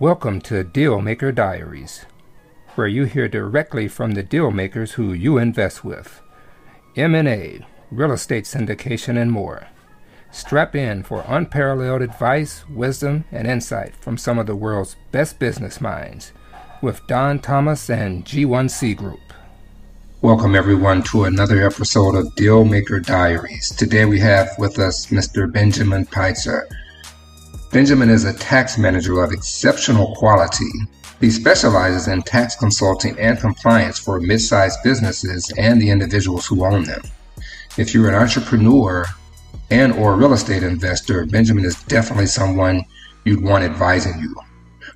Welcome 0.00 0.40
to 0.40 0.64
Dealmaker 0.64 1.32
Diaries, 1.32 2.04
where 2.74 2.88
you 2.88 3.04
hear 3.04 3.28
directly 3.28 3.86
from 3.86 4.10
the 4.10 4.24
deal 4.24 4.50
makers 4.50 4.94
who 4.94 5.12
you 5.12 5.38
invest 5.38 5.84
with. 5.84 6.20
M&A, 6.96 7.64
real 7.92 8.10
estate 8.10 8.42
syndication, 8.42 9.16
and 9.16 9.30
more. 9.30 9.68
Strap 10.32 10.74
in 10.74 11.04
for 11.04 11.24
unparalleled 11.28 12.02
advice, 12.02 12.68
wisdom, 12.68 13.24
and 13.30 13.46
insight 13.46 13.94
from 13.94 14.18
some 14.18 14.36
of 14.36 14.46
the 14.48 14.56
world's 14.56 14.96
best 15.12 15.38
business 15.38 15.80
minds 15.80 16.32
with 16.82 17.06
Don 17.06 17.38
Thomas 17.38 17.88
and 17.88 18.24
G1C 18.24 18.96
Group. 18.96 19.32
Welcome, 20.22 20.56
everyone, 20.56 21.04
to 21.04 21.22
another 21.22 21.64
episode 21.64 22.16
of 22.16 22.34
Dealmaker 22.34 23.00
Diaries. 23.00 23.70
Today 23.70 24.06
we 24.06 24.18
have 24.18 24.48
with 24.58 24.80
us 24.80 25.06
Mr. 25.06 25.50
Benjamin 25.50 26.04
Pitzer. 26.04 26.64
Benjamin 27.74 28.08
is 28.08 28.22
a 28.22 28.32
tax 28.32 28.78
manager 28.78 29.20
of 29.20 29.32
exceptional 29.32 30.14
quality. 30.14 30.70
He 31.20 31.28
specializes 31.28 32.06
in 32.06 32.22
tax 32.22 32.54
consulting 32.54 33.18
and 33.18 33.36
compliance 33.36 33.98
for 33.98 34.20
mid-sized 34.20 34.78
businesses 34.84 35.52
and 35.58 35.82
the 35.82 35.90
individuals 35.90 36.46
who 36.46 36.64
own 36.64 36.84
them. 36.84 37.02
If 37.76 37.92
you're 37.92 38.08
an 38.08 38.14
entrepreneur 38.14 39.06
and 39.72 39.92
or 39.94 40.12
a 40.12 40.16
real 40.16 40.34
estate 40.34 40.62
investor, 40.62 41.26
Benjamin 41.26 41.64
is 41.64 41.82
definitely 41.82 42.26
someone 42.26 42.84
you'd 43.24 43.42
want 43.42 43.64
advising 43.64 44.20
you. 44.20 44.32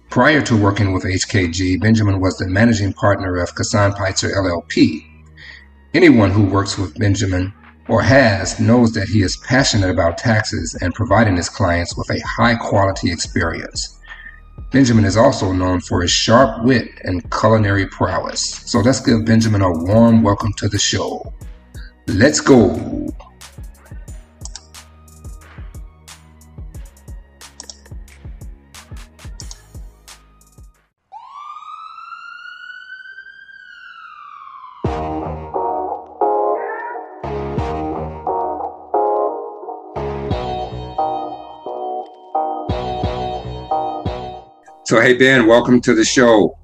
Prior 0.08 0.40
to 0.42 0.56
working 0.56 0.92
with 0.92 1.02
HKG, 1.02 1.80
Benjamin 1.80 2.20
was 2.20 2.38
the 2.38 2.46
managing 2.46 2.92
partner 2.92 3.38
of 3.38 3.56
Kassan 3.56 3.92
Pitzer 3.96 4.32
LLP. 4.32 5.04
Anyone 5.94 6.30
who 6.30 6.44
works 6.44 6.78
with 6.78 6.96
Benjamin 6.96 7.52
or 7.88 8.02
has 8.02 8.60
knows 8.60 8.92
that 8.92 9.08
he 9.08 9.22
is 9.22 9.36
passionate 9.38 9.90
about 9.90 10.18
taxes 10.18 10.78
and 10.80 10.94
providing 10.94 11.36
his 11.36 11.48
clients 11.48 11.96
with 11.96 12.10
a 12.10 12.20
high 12.20 12.54
quality 12.54 13.10
experience. 13.10 13.98
Benjamin 14.70 15.04
is 15.04 15.16
also 15.16 15.52
known 15.52 15.80
for 15.80 16.02
his 16.02 16.10
sharp 16.10 16.62
wit 16.64 16.90
and 17.04 17.30
culinary 17.30 17.86
prowess. 17.86 18.62
So 18.66 18.80
let's 18.80 19.00
give 19.00 19.24
Benjamin 19.24 19.62
a 19.62 19.72
warm 19.72 20.22
welcome 20.22 20.52
to 20.54 20.68
the 20.68 20.78
show. 20.78 21.32
Let's 22.06 22.40
go. 22.40 23.08
So, 44.88 45.02
hey, 45.02 45.18
Ben, 45.18 45.46
welcome 45.46 45.82
to 45.82 45.94
the 45.94 46.02
show. 46.02 46.56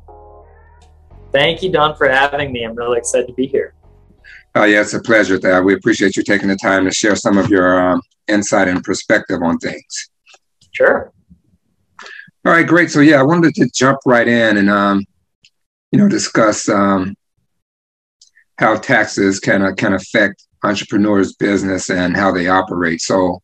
Thank 1.30 1.62
you, 1.62 1.70
Don, 1.70 1.94
for 1.94 2.08
having 2.08 2.52
me. 2.52 2.64
I'm 2.64 2.74
really 2.74 2.96
excited 2.96 3.26
to 3.26 3.34
be 3.34 3.46
here. 3.46 3.74
Oh, 4.54 4.64
yeah, 4.64 4.80
it's 4.80 4.94
a 4.94 5.02
pleasure. 5.02 5.38
That 5.38 5.62
we 5.62 5.74
appreciate 5.74 6.16
you 6.16 6.22
taking 6.22 6.48
the 6.48 6.56
time 6.56 6.86
to 6.86 6.90
share 6.90 7.16
some 7.16 7.36
of 7.36 7.50
your 7.50 7.78
um, 7.78 8.00
insight 8.26 8.66
and 8.66 8.82
perspective 8.82 9.42
on 9.42 9.58
things. 9.58 10.08
Sure. 10.70 11.12
All 12.46 12.52
right, 12.52 12.66
great. 12.66 12.90
So, 12.90 13.00
yeah, 13.00 13.20
I 13.20 13.22
wanted 13.22 13.54
to 13.56 13.68
jump 13.74 13.98
right 14.06 14.26
in 14.26 14.56
and, 14.56 14.70
um, 14.70 15.04
you 15.92 15.98
know, 15.98 16.08
discuss 16.08 16.66
um, 16.66 17.14
how 18.56 18.78
taxes 18.78 19.38
can 19.38 19.60
uh, 19.60 19.74
can 19.74 19.92
affect 19.92 20.46
entrepreneurs' 20.62 21.34
business 21.34 21.90
and 21.90 22.16
how 22.16 22.32
they 22.32 22.48
operate. 22.48 23.02
So, 23.02 23.42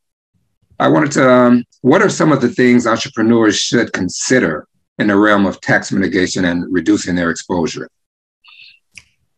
I 0.78 0.88
wanted 0.88 1.12
to, 1.12 1.30
um, 1.30 1.64
what 1.82 2.00
are 2.00 2.08
some 2.08 2.32
of 2.32 2.40
the 2.40 2.48
things 2.48 2.86
entrepreneurs 2.86 3.58
should 3.58 3.92
consider 3.92 4.66
in 5.00 5.08
the 5.08 5.16
realm 5.16 5.46
of 5.46 5.60
tax 5.60 5.90
mitigation 5.90 6.44
and 6.44 6.70
reducing 6.70 7.14
their 7.14 7.30
exposure? 7.30 7.88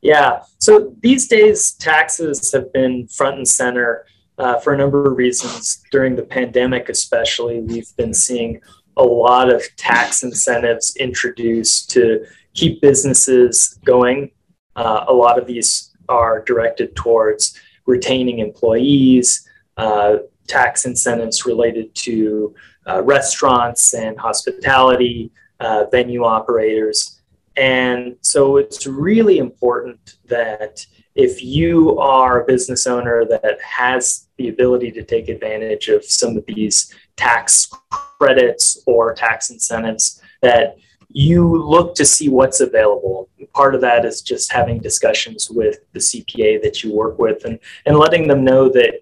Yeah, 0.03 0.43
so 0.59 0.95
these 1.01 1.29
days, 1.29 1.73
taxes 1.73 2.51
have 2.53 2.73
been 2.73 3.07
front 3.07 3.37
and 3.37 3.47
center 3.47 4.05
uh, 4.36 4.59
for 4.59 4.75
a 4.75 4.77
number 4.77 5.09
of 5.09 5.17
reasons. 5.17 5.83
During 5.92 6.17
the 6.17 6.25
pandemic, 6.25 6.89
especially, 6.89 7.61
we've 7.61 7.95
been 7.97 8.13
seeing 8.13 8.61
a 8.97 9.05
lot 9.05 9.53
of 9.55 9.63
tax 9.77 10.25
incentives 10.25 10.97
introduced 10.97 11.91
to 11.91 12.27
keep 12.53 12.81
businesses 12.81 13.79
going. 13.85 14.33
Uh, 14.75 15.05
a 15.07 15.13
lot 15.13 15.39
of 15.39 15.47
these 15.47 15.92
are 16.09 16.42
directed 16.42 16.97
towards 16.97 17.59
retaining 17.86 18.41
employees, 18.41 19.48
uh, 19.77 20.17
tax 20.48 20.85
incentives 20.85 21.47
related 21.47 21.95
to 21.95 22.55
uh, 22.89 23.01
restaurants 23.05 23.95
and 23.95 24.19
hospitality, 24.19 25.31
uh, 25.62 25.86
venue 25.90 26.24
operators. 26.24 27.20
And 27.56 28.17
so 28.20 28.56
it's 28.56 28.86
really 28.86 29.39
important 29.39 30.17
that 30.27 30.84
if 31.14 31.42
you 31.42 31.98
are 31.98 32.42
a 32.42 32.46
business 32.46 32.86
owner 32.86 33.24
that 33.27 33.61
has 33.61 34.28
the 34.39 34.48
ability 34.48 34.90
to 34.92 35.05
take 35.05 35.28
advantage 35.28 35.89
of 35.89 36.05
some 36.05 36.36
of 36.36 36.45
these 36.46 36.92
tax 37.17 37.70
credits 38.18 38.83
or 38.86 39.14
tax 39.14 39.50
incentives, 39.50 40.20
that 40.40 40.77
you 41.11 41.62
look 41.62 41.94
to 41.94 42.05
see 42.05 42.29
what's 42.29 42.61
available. 42.61 43.29
Part 43.52 43.74
of 43.74 43.83
that 43.83 44.05
is 44.05 44.23
just 44.23 44.50
having 44.50 44.79
discussions 44.80 45.50
with 45.50 45.80
the 45.92 46.00
CPA 46.00 46.62
that 46.62 46.83
you 46.83 46.92
work 46.92 47.18
with 47.18 47.44
and, 47.44 47.58
and 47.86 47.98
letting 47.98 48.27
them 48.27 48.42
know 48.42 48.68
that 48.70 48.94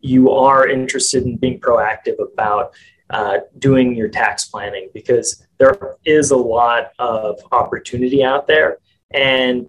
you 0.00 0.30
are 0.30 0.68
interested 0.68 1.24
in 1.24 1.38
being 1.38 1.58
proactive 1.58 2.16
about 2.20 2.74
uh, 3.10 3.38
doing 3.58 3.94
your 3.94 4.08
tax 4.08 4.46
planning 4.46 4.90
because 4.92 5.46
there 5.64 5.96
is 6.04 6.30
a 6.30 6.36
lot 6.36 6.92
of 6.98 7.40
opportunity 7.52 8.22
out 8.22 8.46
there. 8.46 8.78
And 9.12 9.68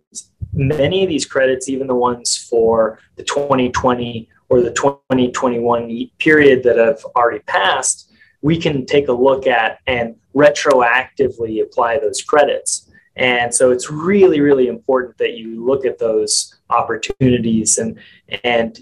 many 0.54 1.04
of 1.04 1.10
these 1.10 1.26
credits, 1.26 1.70
even 1.70 1.88
the 1.88 1.96
ones 1.96 2.38
for 2.38 3.00
the 3.16 3.24
2020 3.24 4.30
or 4.50 4.62
the 4.62 4.72
2021 4.72 6.12
period 6.20 6.64
that 6.64 6.78
have 6.78 7.04
already 7.16 7.40
passed, 7.40 8.12
we 8.42 8.60
can 8.60 8.86
take 8.86 9.08
a 9.08 9.14
look 9.14 9.48
at 9.48 9.80
and 9.88 10.16
retroactively 10.36 11.64
apply 11.64 12.00
those 12.00 12.22
credits. 12.22 12.92
And 13.16 13.54
so 13.54 13.72
it's 13.72 13.90
really, 13.90 14.42
really 14.42 14.68
important 14.68 15.18
that 15.20 15.36
you 15.36 15.66
look 15.66 15.86
at 15.86 15.98
those 15.98 16.54
opportunities 16.70 17.78
and 17.78 17.98
and 18.44 18.80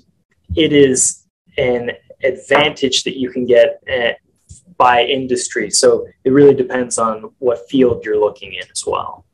it 0.56 0.74
is 0.74 1.26
an 1.58 1.92
advantage 2.24 3.04
that 3.04 3.20
you 3.20 3.30
can 3.30 3.46
get 3.46 3.84
uh, 3.92 4.14
by 4.78 5.04
industry. 5.04 5.70
So 5.70 6.08
it 6.24 6.32
really 6.32 6.54
depends 6.54 6.98
on 6.98 7.32
what 7.40 7.70
field 7.70 8.06
you're 8.06 8.20
looking 8.20 8.54
in 8.54 8.64
as 8.72 8.84
well. 8.86 9.26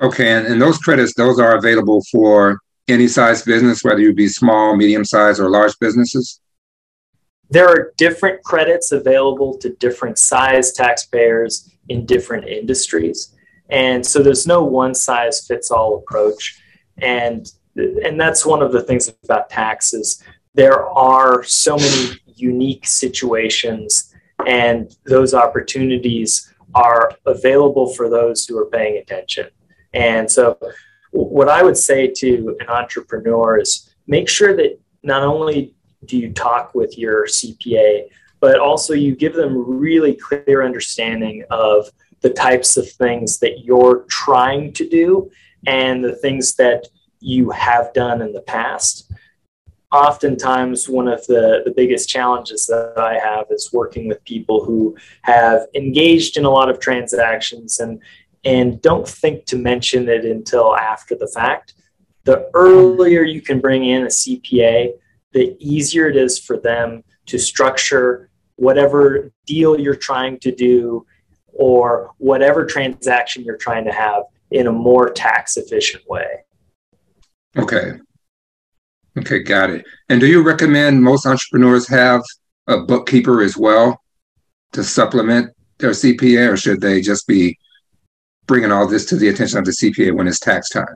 Okay, 0.00 0.32
and, 0.32 0.46
and 0.46 0.60
those 0.60 0.78
credits, 0.78 1.14
those 1.14 1.38
are 1.38 1.56
available 1.56 2.02
for 2.10 2.58
any 2.88 3.06
size 3.06 3.42
business, 3.42 3.84
whether 3.84 4.00
you 4.00 4.12
be 4.12 4.28
small, 4.28 4.74
medium 4.74 5.04
size, 5.04 5.38
or 5.38 5.48
large 5.48 5.78
businesses? 5.78 6.40
There 7.50 7.68
are 7.68 7.92
different 7.96 8.42
credits 8.42 8.92
available 8.92 9.56
to 9.58 9.70
different 9.76 10.18
size 10.18 10.72
taxpayers 10.72 11.70
in 11.88 12.06
different 12.06 12.48
industries. 12.48 13.34
And 13.68 14.04
so 14.04 14.22
there's 14.22 14.46
no 14.46 14.64
one 14.64 14.94
size 14.94 15.46
fits 15.46 15.70
all 15.70 15.98
approach. 15.98 16.60
And 16.98 17.50
and 17.74 18.20
that's 18.20 18.44
one 18.44 18.60
of 18.60 18.72
the 18.72 18.82
things 18.82 19.10
about 19.24 19.48
taxes 19.48 20.22
there 20.54 20.86
are 20.90 21.42
so 21.44 21.76
many 21.76 22.18
unique 22.36 22.86
situations, 22.86 24.11
and 24.46 24.96
those 25.04 25.34
opportunities 25.34 26.52
are 26.74 27.12
available 27.26 27.92
for 27.94 28.08
those 28.08 28.46
who 28.46 28.58
are 28.58 28.66
paying 28.66 28.98
attention. 28.98 29.48
And 29.92 30.30
so, 30.30 30.58
what 31.10 31.48
I 31.48 31.62
would 31.62 31.76
say 31.76 32.08
to 32.08 32.56
an 32.60 32.68
entrepreneur 32.68 33.58
is 33.58 33.94
make 34.06 34.28
sure 34.28 34.56
that 34.56 34.78
not 35.02 35.22
only 35.22 35.74
do 36.06 36.16
you 36.16 36.32
talk 36.32 36.74
with 36.74 36.96
your 36.96 37.26
CPA, 37.26 38.08
but 38.40 38.58
also 38.58 38.94
you 38.94 39.14
give 39.14 39.34
them 39.34 39.78
really 39.78 40.14
clear 40.14 40.64
understanding 40.64 41.44
of 41.50 41.90
the 42.22 42.30
types 42.30 42.76
of 42.76 42.90
things 42.90 43.38
that 43.38 43.64
you're 43.64 44.04
trying 44.08 44.72
to 44.72 44.88
do 44.88 45.30
and 45.66 46.04
the 46.04 46.16
things 46.16 46.54
that 46.54 46.88
you 47.20 47.50
have 47.50 47.92
done 47.92 48.22
in 48.22 48.32
the 48.32 48.42
past 48.42 49.12
oftentimes 49.92 50.88
one 50.88 51.06
of 51.06 51.24
the, 51.26 51.62
the 51.64 51.70
biggest 51.70 52.08
challenges 52.08 52.66
that 52.66 52.94
I 52.98 53.18
have 53.18 53.46
is 53.50 53.72
working 53.72 54.08
with 54.08 54.24
people 54.24 54.64
who 54.64 54.96
have 55.22 55.66
engaged 55.74 56.36
in 56.36 56.44
a 56.44 56.50
lot 56.50 56.70
of 56.70 56.80
transactions 56.80 57.80
and 57.80 58.00
and 58.44 58.82
don't 58.82 59.06
think 59.06 59.44
to 59.46 59.56
mention 59.56 60.08
it 60.08 60.24
until 60.24 60.74
after 60.74 61.14
the 61.14 61.28
fact. 61.28 61.74
The 62.24 62.50
earlier 62.54 63.22
you 63.22 63.40
can 63.40 63.60
bring 63.60 63.84
in 63.84 64.02
a 64.02 64.06
CPA, 64.06 64.94
the 65.32 65.56
easier 65.60 66.08
it 66.08 66.16
is 66.16 66.40
for 66.40 66.56
them 66.56 67.04
to 67.26 67.38
structure 67.38 68.30
whatever 68.56 69.30
deal 69.46 69.78
you're 69.78 69.94
trying 69.94 70.40
to 70.40 70.52
do 70.52 71.06
or 71.52 72.10
whatever 72.18 72.64
transaction 72.64 73.44
you're 73.44 73.56
trying 73.56 73.84
to 73.84 73.92
have 73.92 74.24
in 74.50 74.66
a 74.66 74.72
more 74.72 75.08
tax 75.10 75.56
efficient 75.56 76.02
way. 76.08 76.44
Okay. 77.56 77.92
Okay, 79.18 79.40
got 79.42 79.70
it. 79.70 79.84
And 80.08 80.20
do 80.20 80.26
you 80.26 80.42
recommend 80.42 81.02
most 81.02 81.26
entrepreneurs 81.26 81.88
have 81.88 82.22
a 82.66 82.78
bookkeeper 82.78 83.42
as 83.42 83.56
well 83.56 84.00
to 84.72 84.82
supplement 84.82 85.54
their 85.78 85.90
CPA, 85.90 86.52
or 86.52 86.56
should 86.56 86.80
they 86.80 87.00
just 87.00 87.26
be 87.26 87.58
bringing 88.46 88.72
all 88.72 88.86
this 88.86 89.04
to 89.06 89.16
the 89.16 89.28
attention 89.28 89.58
of 89.58 89.64
the 89.64 89.70
CPA 89.70 90.14
when 90.14 90.26
it's 90.26 90.40
tax 90.40 90.70
time? 90.70 90.94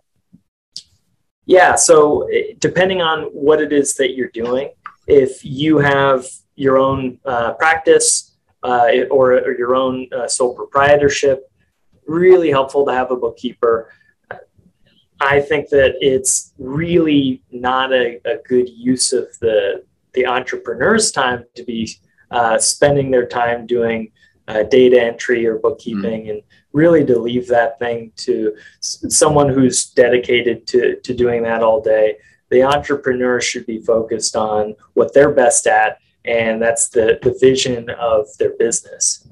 Yeah, 1.44 1.74
so 1.74 2.22
eh, 2.28 2.54
depending 2.58 3.02
on 3.02 3.24
what 3.26 3.60
it 3.60 3.72
is 3.72 3.94
that 3.94 4.14
you're 4.14 4.30
doing, 4.30 4.70
if 5.06 5.44
you 5.44 5.78
have 5.78 6.26
your 6.56 6.78
own 6.78 7.18
uh, 7.24 7.52
practice 7.54 8.36
uh, 8.62 8.88
or, 9.10 9.32
or, 9.34 9.56
your 9.56 9.76
own 9.76 10.08
uh, 10.12 10.26
sole 10.26 10.54
proprietorship, 10.54 11.48
really 12.06 12.50
helpful 12.50 12.84
to 12.86 12.92
have 12.92 13.10
a 13.10 13.16
bookkeeper. 13.16 13.92
I 15.20 15.40
think 15.40 15.68
that 15.70 15.94
it's 16.00 16.52
really 16.58 17.42
not 17.50 17.92
a, 17.92 18.20
a 18.24 18.36
good 18.46 18.68
use 18.68 19.12
of 19.12 19.26
the 19.40 19.84
the 20.12 20.26
entrepreneur's 20.26 21.12
time 21.12 21.44
to 21.54 21.62
be 21.62 21.90
uh, 22.30 22.58
spending 22.58 23.10
their 23.10 23.26
time 23.26 23.66
doing 23.66 24.10
uh, 24.48 24.62
data 24.64 25.00
entry 25.00 25.46
or 25.46 25.58
bookkeeping 25.58 26.24
mm. 26.24 26.30
and 26.30 26.42
really 26.72 27.04
to 27.04 27.18
leave 27.18 27.46
that 27.48 27.78
thing 27.78 28.12
to 28.16 28.56
someone 28.80 29.48
who's 29.48 29.86
dedicated 29.90 30.66
to, 30.66 30.96
to 31.00 31.14
doing 31.14 31.42
that 31.42 31.62
all 31.62 31.80
day. 31.80 32.16
The 32.50 32.62
entrepreneur 32.62 33.40
should 33.40 33.66
be 33.66 33.80
focused 33.80 34.36
on 34.36 34.74
what 34.94 35.12
they're 35.12 35.32
best 35.32 35.66
at 35.66 35.98
and 36.24 36.60
that's 36.60 36.88
the, 36.88 37.18
the 37.22 37.36
vision 37.40 37.88
of 37.90 38.26
their 38.38 38.56
business. 38.56 39.26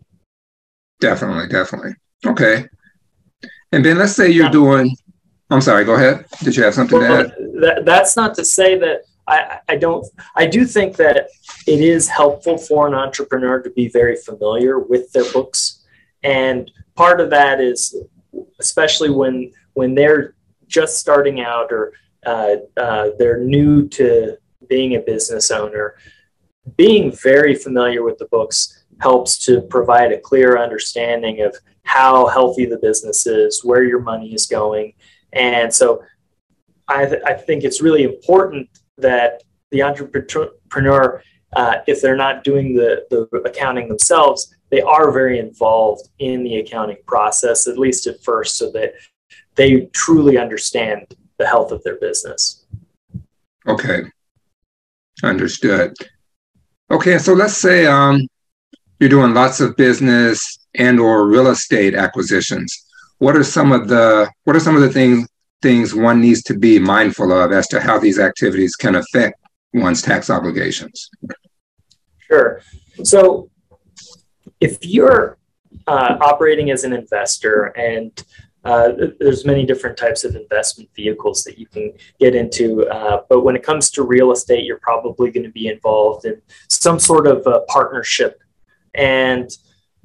Definitely 1.01 1.49
definitely. 1.49 1.95
Okay. 2.25 2.67
And 3.73 3.85
then 3.85 3.99
let's 3.99 4.15
say 4.15 4.31
you're 4.31 4.51
doing 4.51 4.97
i'm 5.51 5.61
sorry 5.61 5.85
go 5.85 5.95
ahead 5.95 6.25
did 6.43 6.57
you 6.57 6.63
have 6.63 6.75
something 6.75 6.99
well, 6.99 7.25
to 7.25 7.31
add 7.31 7.37
that, 7.61 7.85
that's 7.85 8.17
not 8.17 8.35
to 8.35 8.45
say 8.45 8.79
that 8.79 9.03
I, 9.27 9.61
I 9.69 9.77
don't 9.77 10.07
I 10.37 10.47
do 10.47 10.65
think 10.65 10.97
that 10.97 11.29
it 11.67 11.81
is 11.81 12.09
helpful 12.09 12.59
for 12.59 12.87
an 12.87 12.95
entrepreneur 12.95 13.61
to 13.61 13.71
be 13.71 13.89
very 13.89 14.17
familiar 14.17 14.79
with 14.79 15.11
their 15.13 15.31
books. 15.33 15.85
And 16.23 16.71
part 16.95 17.21
of 17.21 17.31
that 17.31 17.61
is 17.61 17.97
especially 18.61 19.11
when 19.11 19.53
when 19.75 19.95
they're 19.95 20.35
just 20.67 20.99
starting 20.99 21.41
out 21.41 21.73
or 21.73 21.93
uh, 22.27 22.57
uh, 22.77 23.11
they're 23.19 23.41
new 23.41 23.87
to 23.89 24.37
being 24.69 24.97
a 24.97 25.01
business 25.01 25.51
owner, 25.51 25.97
being 26.77 27.13
very 27.13 27.55
familiar 27.55 28.03
with 28.03 28.19
the 28.19 28.27
books 28.27 28.85
helps 29.01 29.45
to 29.45 29.61
provide 29.63 30.13
a 30.13 30.21
clear 30.21 30.57
understanding 30.57 31.43
of 31.43 31.55
how 31.83 32.27
healthy 32.29 32.65
the 32.65 32.79
business 32.79 33.27
is, 33.27 33.63
where 33.63 33.85
your 33.85 34.01
money 34.01 34.33
is 34.33 34.47
going. 34.47 34.95
And 35.35 35.73
so 35.73 36.03
I, 36.89 37.07
th- 37.07 37.23
I 37.27 37.35
think 37.35 37.65
it's 37.65 37.83
really 37.83 38.05
important 38.05 38.69
that 38.99 39.43
the 39.71 39.83
entrepreneur, 39.83 41.23
uh, 41.55 41.75
if 41.87 42.01
they're 42.01 42.17
not 42.17 42.45
doing 42.45 42.75
the, 42.75 43.05
the 43.11 43.27
accounting 43.45 43.89
themselves, 43.89 44.55
they 44.71 44.81
are 44.81 45.11
very 45.11 45.39
involved 45.39 46.09
in 46.19 46.43
the 46.43 46.57
accounting 46.57 46.99
process, 47.07 47.67
at 47.67 47.79
least 47.79 48.07
at 48.07 48.23
first, 48.23 48.57
so 48.57 48.71
that 48.73 48.95
they 49.55 49.87
truly 49.93 50.39
understand 50.39 51.07
the 51.39 51.47
health 51.47 51.73
of 51.73 51.83
their 51.85 51.97
business. 51.97 52.67
Okay, 53.67 54.05
understood. 55.23 55.95
Okay, 56.91 57.19
so 57.19 57.33
let's 57.33 57.57
say 57.57 57.87
um, 57.87 58.27
you're 59.01 59.09
doing 59.09 59.35
lots 59.35 59.61
of 59.61 59.77
business 59.77 60.59
and 60.75 61.01
or 61.01 61.27
real 61.27 61.49
estate 61.49 61.95
acquisitions. 61.95 62.84
What 63.19 63.37
are 63.37 63.45
some 63.45 63.73
of 63.73 63.89
the 63.89 64.31
what 64.45 64.57
are 64.57 64.61
some 64.61 64.77
of 64.77 64.83
the 64.83 64.91
things 64.91 65.29
things 65.63 65.95
one 65.95 66.21
needs 66.21 66.43
to 66.43 66.55
be 66.55 66.79
mindful 66.79 67.33
of 67.33 67.51
as 67.51 67.67
to 67.69 67.81
how 67.81 67.99
these 67.99 68.19
activities 68.19 68.77
can 68.77 68.97
affect 68.97 69.41
one's 69.73 70.03
tax 70.03 70.29
obligations? 70.31 71.11
Sure. 72.19 72.61
So, 73.03 73.51
if 74.61 74.85
you're 74.85 75.39
uh, 75.87 76.17
operating 76.21 76.71
as 76.71 76.85
an 76.85 76.93
investor 76.93 77.65
and 77.77 78.23
uh, 78.65 78.93
there's 79.21 79.45
many 79.45 79.67
different 79.67 79.97
types 79.97 80.25
of 80.25 80.35
investment 80.37 80.89
vehicles 80.97 81.45
that 81.45 81.59
you 81.59 81.67
can 81.67 81.93
get 82.19 82.35
into, 82.35 82.87
uh, 82.89 83.23
but 83.29 83.41
when 83.41 83.57
it 83.57 83.63
comes 83.63 83.91
to 83.91 84.03
real 84.03 84.33
estate, 84.33 84.65
you're 84.65 84.79
probably 84.79 85.31
going 85.31 85.45
to 85.45 85.51
be 85.51 85.69
involved 85.69 86.25
in 86.25 86.41
some 86.69 86.99
sort 86.99 87.27
of 87.27 87.47
partnership, 87.69 88.43
and 88.95 89.51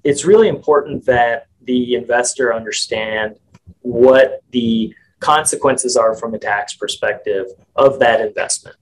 it's 0.04 0.26
really 0.26 0.50
important 0.50 1.06
that 1.06 1.49
the 1.70 1.94
investor 1.94 2.52
understand 2.52 3.38
what 3.82 4.42
the 4.50 4.92
consequences 5.20 5.96
are 5.96 6.16
from 6.16 6.34
a 6.34 6.40
tax 6.40 6.74
perspective 6.74 7.46
of 7.76 8.00
that 8.00 8.22
investment. 8.22 8.76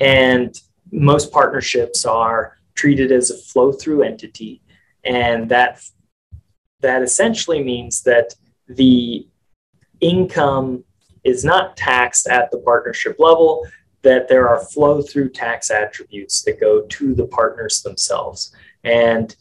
And 0.00 0.58
most 0.90 1.30
partnerships 1.32 2.06
are 2.06 2.56
treated 2.74 3.12
as 3.12 3.30
a 3.30 3.36
flow 3.36 3.72
through 3.72 4.04
entity. 4.04 4.62
And 5.04 5.50
that, 5.50 5.82
that 6.80 7.02
essentially 7.02 7.62
means 7.62 8.00
that 8.04 8.34
the 8.68 9.28
income 10.00 10.82
is 11.22 11.44
not 11.44 11.76
taxed 11.76 12.26
at 12.26 12.50
the 12.50 12.58
partnership 12.60 13.16
level, 13.18 13.66
that 14.00 14.30
there 14.30 14.48
are 14.48 14.64
flow 14.64 15.02
through 15.02 15.28
tax 15.28 15.70
attributes 15.70 16.40
that 16.44 16.58
go 16.58 16.86
to 16.88 17.14
the 17.14 17.26
partners 17.26 17.82
themselves. 17.82 18.56
And 18.82 19.36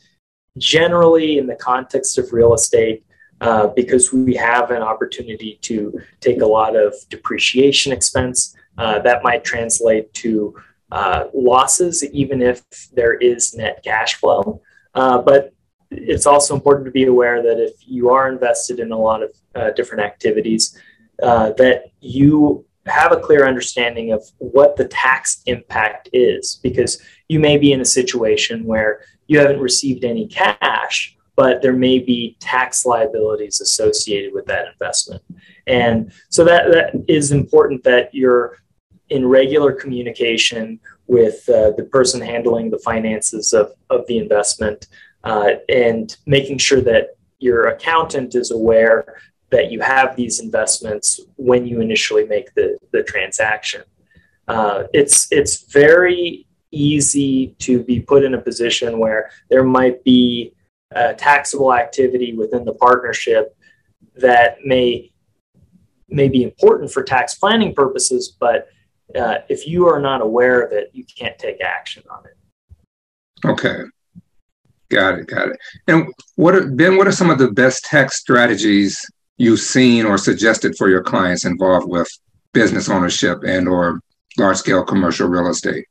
generally, 0.60 1.40
in 1.40 1.48
the 1.48 1.56
context 1.56 2.18
of 2.20 2.32
real 2.32 2.54
estate, 2.54 3.04
uh, 3.42 3.68
because 3.68 4.12
we 4.12 4.36
have 4.36 4.70
an 4.70 4.82
opportunity 4.82 5.58
to 5.62 5.98
take 6.20 6.42
a 6.42 6.46
lot 6.46 6.76
of 6.76 6.94
depreciation 7.10 7.92
expense. 7.92 8.56
Uh, 8.78 9.00
that 9.00 9.24
might 9.24 9.44
translate 9.44 10.14
to 10.14 10.56
uh, 10.92 11.26
losses, 11.34 12.04
even 12.14 12.42
if 12.42 12.64
there 12.94 13.14
is 13.14 13.54
net 13.54 13.82
cash 13.84 14.16
flow. 14.16 14.62
Uh, 14.94 15.18
but 15.22 15.54
it's 15.92 16.26
also 16.26 16.56
important 16.56 16.86
to 16.86 16.92
be 16.92 17.06
aware 17.06 17.42
that 17.42 17.60
if 17.60 17.74
you 17.80 18.10
are 18.10 18.32
invested 18.32 18.80
in 18.80 18.92
a 18.92 18.98
lot 18.98 19.22
of 19.22 19.32
uh, 19.56 19.72
different 19.72 20.04
activities, 20.04 20.78
that 21.20 21.92
you 22.00 22.66
have 22.86 23.12
a 23.12 23.20
clear 23.20 23.48
understanding 23.48 24.12
of 24.12 24.24
what 24.38 24.76
the 24.78 24.88
tax 24.88 25.42
impact 25.46 26.10
is, 26.14 26.60
because 26.64 27.02
you 27.28 27.40
may 27.40 27.58
be 27.58 27.72
in 27.72 27.82
a 27.82 27.86
situation 27.86 28.66
where 28.66 29.02
you 29.30 29.40
haven't 29.40 29.60
received 29.60 30.04
any 30.04 30.28
cash, 30.28 31.16
but 31.36 31.62
there 31.62 31.78
may 31.88 32.00
be 32.00 32.36
tax 32.40 32.84
liabilities 32.84 33.62
associated 33.62 34.34
with 34.34 34.46
that 34.48 34.68
investment. 34.68 35.22
And 35.68 36.12
so 36.30 36.44
that, 36.44 36.72
that 36.72 37.06
is 37.08 37.32
important 37.32 37.84
that 37.84 38.14
you're 38.14 38.58
in 39.10 39.28
regular 39.28 39.72
communication 39.72 40.80
with 41.06 41.48
uh, 41.48 41.72
the 41.78 41.88
person 41.92 42.20
handling 42.22 42.72
the 42.72 42.80
finances 42.80 43.54
of, 43.54 43.72
of 43.92 44.06
the 44.08 44.18
investment 44.18 44.88
uh, 45.24 45.52
and 45.70 46.18
making 46.26 46.58
sure 46.58 46.82
that 46.82 47.16
your 47.38 47.68
accountant 47.68 48.34
is 48.34 48.50
aware 48.50 49.22
that 49.52 49.72
you 49.72 49.80
have 49.80 50.16
these 50.16 50.40
investments 50.40 51.20
when 51.36 51.68
you 51.68 51.82
initially 51.82 52.26
make 52.26 52.54
the, 52.56 52.78
the 52.92 53.04
transaction. 53.04 53.84
Uh, 54.48 54.84
it's, 54.92 55.32
it's 55.32 55.72
very 55.72 56.48
easy 56.72 57.56
to 57.60 57.84
be 57.84 58.00
put 58.00 58.24
in 58.24 58.34
a 58.34 58.42
position 58.42 59.00
where 59.00 59.32
there 59.50 59.64
might 59.64 60.04
be 60.04 60.54
taxable 61.18 61.74
activity 61.74 62.34
within 62.34 62.66
the 62.66 62.74
partnership 62.74 63.56
that 64.16 64.58
may 64.66 65.12
may 66.10 66.28
be 66.28 66.44
important 66.44 66.92
for 66.92 67.04
tax 67.04 67.36
planning 67.36 67.74
purposes, 67.74 68.36
but 68.40 68.68
uh, 69.16 69.36
if 69.48 69.68
you 69.68 69.88
are 69.88 70.00
not 70.00 70.22
aware 70.22 70.62
of 70.62 70.72
it, 70.72 70.90
you 70.92 71.04
can't 71.04 71.38
take 71.38 71.62
action 71.62 72.04
on 72.10 72.24
it. 72.26 73.48
Okay, 73.48 73.84
got 74.90 75.20
it, 75.20 75.28
got 75.28 75.50
it. 75.50 75.58
And 75.88 76.12
what 76.36 76.56
are, 76.56 76.68
Ben? 76.68 76.98
What 76.98 77.08
are 77.08 77.12
some 77.12 77.30
of 77.30 77.38
the 77.38 77.52
best 77.52 77.86
tax 77.86 78.20
strategies 78.20 79.00
you've 79.38 79.60
seen 79.60 80.06
or 80.06 80.18
suggested 80.18 80.76
for 80.78 80.90
your 80.90 81.04
clients 81.04 81.46
involved 81.46 81.88
with 81.88 82.10
business 82.54 82.90
ownership 82.90 83.40
and 83.46 83.68
or 83.68 84.02
large 84.38 84.58
scale 84.58 84.84
commercial 84.84 85.28
real 85.28 85.48
estate? 85.48 85.86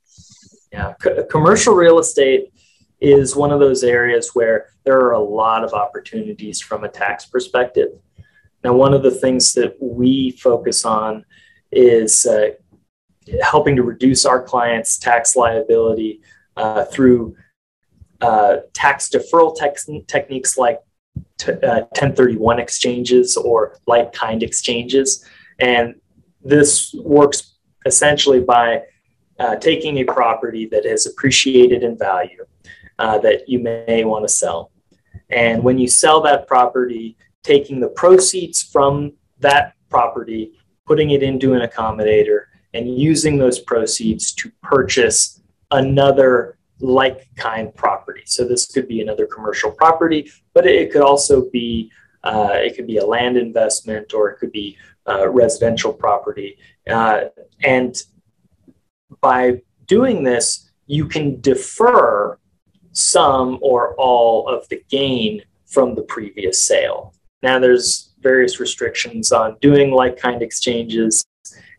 Yeah, 0.73 0.95
C- 1.03 1.11
commercial 1.31 1.75
real 1.75 1.99
estate 1.99 2.53
is 3.01 3.37
one 3.37 3.53
of 3.53 3.61
those 3.61 3.85
areas 3.85 4.31
where 4.35 4.67
there 4.85 4.99
are 5.01 5.13
a 5.13 5.21
lot 5.21 5.65
of 5.65 5.73
opportunities 5.73 6.61
from 6.61 6.85
a 6.85 6.89
tax 6.89 7.27
perspective. 7.27 7.89
Now, 8.65 8.73
one 8.75 8.93
of 8.93 9.03
the 9.03 9.11
things 9.11 9.53
that 9.55 9.77
we 9.81 10.33
focus 10.33 10.85
on 10.85 11.25
is 11.71 12.27
uh, 12.27 12.51
helping 13.43 13.77
to 13.77 13.83
reduce 13.83 14.25
our 14.25 14.43
clients' 14.43 14.99
tax 14.99 15.37
liability 15.37 16.21
uh, 16.57 16.85
through 16.85 17.37
uh, 18.21 18.57
tax 18.73 19.09
deferral 19.09 19.57
te- 19.57 20.05
techniques 20.09 20.59
like 20.59 20.81
t- 21.39 21.53
1031 21.53 22.59
uh, 22.59 22.63
exchanges 22.63 23.37
or 23.37 23.79
like 23.87 24.13
kind 24.13 24.43
exchanges. 24.43 25.25
And 25.61 25.95
this 26.43 26.95
works 26.95 27.55
essentially 27.87 28.41
by 28.41 28.83
uh, 29.39 29.57
taking 29.57 29.99
a 29.99 30.05
property 30.05 30.67
that 30.67 30.85
has 30.85 31.07
appreciated 31.07 31.83
in 31.83 31.97
value 31.97 32.45
uh, 32.99 33.19
that 33.19 33.49
you 33.49 33.59
may 33.59 34.05
want 34.05 34.25
to 34.25 34.29
sell. 34.29 34.71
And 35.31 35.63
when 35.63 35.79
you 35.79 35.89
sell 35.89 36.21
that 36.23 36.47
property, 36.47 37.17
taking 37.43 37.81
the 37.81 37.89
proceeds 37.89 38.63
from 38.63 39.13
that 39.41 39.75
property, 39.89 40.53
putting 40.87 41.11
it 41.11 41.23
into 41.23 41.55
an 41.55 41.69
accommodator, 41.69 42.45
and 42.75 42.99
using 42.99 43.39
those 43.39 43.59
proceeds 43.59 44.33
to 44.33 44.51
purchase 44.63 45.41
another 45.71 46.59
like 46.81 47.29
kind 47.37 47.75
property. 47.75 48.23
So 48.27 48.47
this 48.47 48.67
could 48.67 48.89
be 48.89 49.01
another 49.01 49.27
commercial 49.27 49.71
property, 49.71 50.31
but 50.55 50.67
it, 50.67 50.93
could 50.93 51.03
also 51.03 51.49
be 51.51 51.91
uh, 52.25 52.51
it 52.53 52.77
could 52.77 52.87
be 52.87 52.99
a 52.99 53.07
land 53.07 53.37
investment 53.37 54.15
or 54.15 54.31
it 54.31 54.39
could 54.39 54.53
be 54.53 54.77
uh, 55.09 55.29
residential 55.29 55.93
property. 55.93 56.59
Uh, 56.89 57.25
and 57.63 58.03
by 59.21 59.63
doing 59.87 60.23
this, 60.23 60.71
you 60.87 61.07
can 61.07 61.41
defer 61.41 62.39
some 62.93 63.59
or 63.63 63.95
all 63.97 64.49
of 64.49 64.69
the 64.69 64.83
gain 64.89 65.43
from 65.67 65.95
the 65.95 66.03
previous 66.03 66.65
sale. 66.65 67.15
Now, 67.43 67.59
there's 67.59 68.15
various 68.21 68.59
restrictions 68.59 69.31
on 69.31 69.57
doing 69.61 69.93
like 69.93 70.17
kind 70.17 70.43
exchanges, 70.43 71.25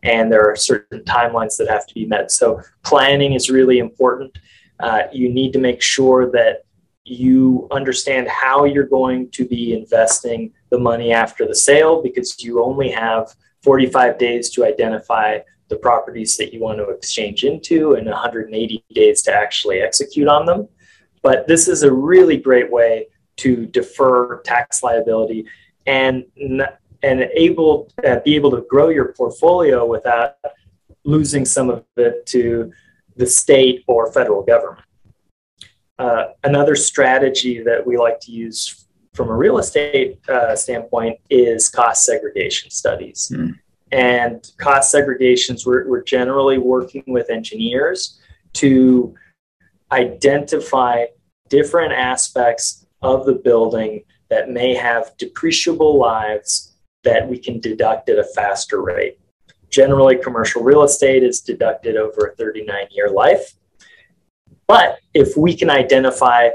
and 0.02 0.32
there 0.32 0.48
are 0.48 0.56
certain 0.56 1.00
timelines 1.00 1.56
that 1.58 1.68
have 1.68 1.86
to 1.86 1.94
be 1.94 2.06
met. 2.06 2.30
So, 2.30 2.62
planning 2.82 3.34
is 3.34 3.50
really 3.50 3.78
important. 3.78 4.38
Uh, 4.78 5.02
you 5.12 5.28
need 5.28 5.52
to 5.52 5.58
make 5.58 5.82
sure 5.82 6.30
that 6.30 6.64
you 7.04 7.66
understand 7.70 8.28
how 8.28 8.64
you're 8.64 8.86
going 8.86 9.30
to 9.32 9.44
be 9.44 9.74
investing 9.74 10.52
the 10.70 10.78
money 10.78 11.12
after 11.12 11.46
the 11.46 11.54
sale 11.54 12.02
because 12.02 12.42
you 12.42 12.62
only 12.62 12.90
have 12.90 13.34
45 13.62 14.16
days 14.16 14.48
to 14.50 14.64
identify 14.64 15.38
the 15.70 15.76
properties 15.76 16.36
that 16.36 16.52
you 16.52 16.60
want 16.60 16.78
to 16.78 16.90
exchange 16.90 17.44
into 17.44 17.94
and 17.94 18.06
180 18.06 18.84
days 18.92 19.22
to 19.22 19.32
actually 19.32 19.80
execute 19.80 20.28
on 20.28 20.44
them. 20.44 20.68
But 21.22 21.46
this 21.46 21.68
is 21.68 21.82
a 21.82 21.92
really 21.92 22.36
great 22.36 22.70
way 22.70 23.06
to 23.38 23.64
defer 23.66 24.42
tax 24.42 24.82
liability 24.82 25.46
and 25.86 26.24
and 27.02 27.22
able 27.34 27.90
uh, 28.06 28.16
be 28.24 28.36
able 28.36 28.50
to 28.50 28.66
grow 28.68 28.90
your 28.90 29.14
portfolio 29.14 29.86
without 29.86 30.36
losing 31.04 31.46
some 31.46 31.70
of 31.70 31.84
it 31.96 32.26
to 32.26 32.70
the 33.16 33.26
state 33.26 33.82
or 33.86 34.12
federal 34.12 34.42
government. 34.42 34.84
Uh, 35.98 36.24
another 36.44 36.76
strategy 36.76 37.62
that 37.62 37.86
we 37.86 37.96
like 37.96 38.20
to 38.20 38.32
use 38.32 38.86
from 39.14 39.28
a 39.28 39.36
real 39.36 39.58
estate 39.58 40.18
uh, 40.28 40.54
standpoint 40.54 41.18
is 41.30 41.68
cost 41.68 42.04
segregation 42.04 42.70
studies. 42.70 43.32
Mm. 43.34 43.58
And 43.92 44.48
cost 44.58 44.94
segregations, 44.94 45.66
we're, 45.66 45.88
we're 45.88 46.02
generally 46.02 46.58
working 46.58 47.04
with 47.06 47.30
engineers 47.30 48.20
to 48.54 49.14
identify 49.90 51.06
different 51.48 51.92
aspects 51.92 52.86
of 53.02 53.26
the 53.26 53.34
building 53.34 54.04
that 54.28 54.50
may 54.50 54.74
have 54.74 55.16
depreciable 55.18 55.98
lives 55.98 56.76
that 57.02 57.28
we 57.28 57.38
can 57.38 57.58
deduct 57.58 58.08
at 58.08 58.18
a 58.18 58.24
faster 58.24 58.82
rate. 58.82 59.18
Generally, 59.70 60.18
commercial 60.18 60.62
real 60.62 60.82
estate 60.82 61.22
is 61.22 61.40
deducted 61.40 61.96
over 61.96 62.26
a 62.26 62.36
39 62.36 62.86
year 62.90 63.08
life. 63.08 63.54
But 64.66 65.00
if 65.14 65.36
we 65.36 65.56
can 65.56 65.70
identify 65.70 66.50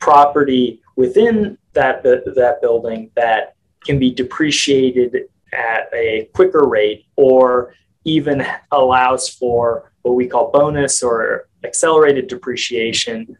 property 0.00 0.80
within 0.96 1.56
that, 1.72 2.02
that 2.02 2.58
building 2.60 3.10
that 3.14 3.54
can 3.84 3.98
be 3.98 4.12
depreciated 4.12 5.28
at 5.54 5.88
a 5.94 6.28
quicker 6.34 6.66
rate 6.66 7.06
or 7.16 7.74
even 8.04 8.46
allows 8.72 9.28
for 9.28 9.92
what 10.02 10.14
we 10.14 10.26
call 10.26 10.50
bonus 10.50 11.02
or 11.02 11.48
accelerated 11.64 12.26
depreciation, 12.28 13.36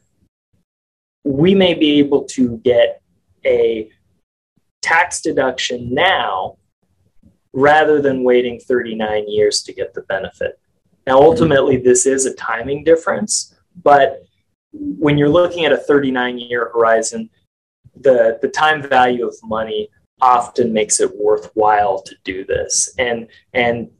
we 1.24 1.54
may 1.54 1.74
be 1.74 1.98
able 1.98 2.24
to 2.24 2.58
get 2.58 3.02
a 3.44 3.90
tax 4.82 5.20
deduction 5.20 5.92
now 5.92 6.56
rather 7.52 8.00
than 8.00 8.24
waiting 8.24 8.58
39 8.58 9.28
years 9.28 9.62
to 9.62 9.72
get 9.72 9.94
the 9.94 10.02
benefit. 10.02 10.58
Now, 11.06 11.18
ultimately, 11.18 11.76
this 11.76 12.06
is 12.06 12.26
a 12.26 12.34
timing 12.34 12.82
difference, 12.84 13.54
but 13.82 14.24
when 14.72 15.18
you're 15.18 15.28
looking 15.28 15.64
at 15.64 15.72
a 15.72 15.76
39 15.76 16.38
year 16.38 16.70
horizon, 16.72 17.30
the, 17.96 18.38
the 18.42 18.48
time 18.48 18.82
value 18.82 19.26
of 19.26 19.36
money 19.44 19.88
often 20.24 20.72
makes 20.72 21.00
it 21.00 21.14
worthwhile 21.16 22.00
to 22.00 22.14
do 22.24 22.44
this. 22.46 22.94
And, 22.98 23.28
and 23.52 23.90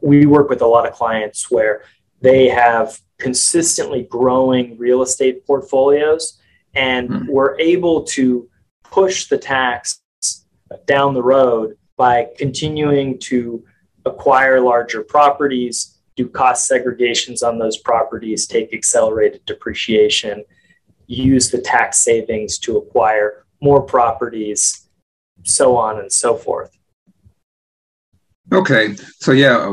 we 0.00 0.24
work 0.24 0.48
with 0.48 0.62
a 0.62 0.66
lot 0.66 0.86
of 0.86 0.94
clients 0.94 1.50
where 1.50 1.82
they 2.20 2.48
have 2.48 3.00
consistently 3.18 4.04
growing 4.04 4.78
real 4.78 5.02
estate 5.02 5.44
portfolios 5.46 6.40
and 6.74 7.08
mm-hmm. 7.10 7.26
we're 7.30 7.58
able 7.58 8.04
to 8.04 8.48
push 8.84 9.26
the 9.26 9.38
tax 9.38 10.00
down 10.86 11.12
the 11.12 11.22
road 11.22 11.76
by 11.96 12.28
continuing 12.38 13.18
to 13.18 13.64
acquire 14.04 14.60
larger 14.60 15.02
properties, 15.02 15.98
do 16.16 16.28
cost 16.28 16.70
segregations 16.70 17.46
on 17.46 17.58
those 17.58 17.78
properties, 17.78 18.46
take 18.46 18.72
accelerated 18.72 19.44
depreciation, 19.46 20.44
use 21.06 21.50
the 21.50 21.60
tax 21.60 21.98
savings 21.98 22.58
to 22.58 22.76
acquire 22.76 23.44
more 23.60 23.82
properties, 23.82 24.83
so 25.44 25.76
on 25.76 26.00
and 26.00 26.12
so 26.12 26.36
forth. 26.36 26.76
Okay, 28.52 28.94
so 29.20 29.32
yeah, 29.32 29.66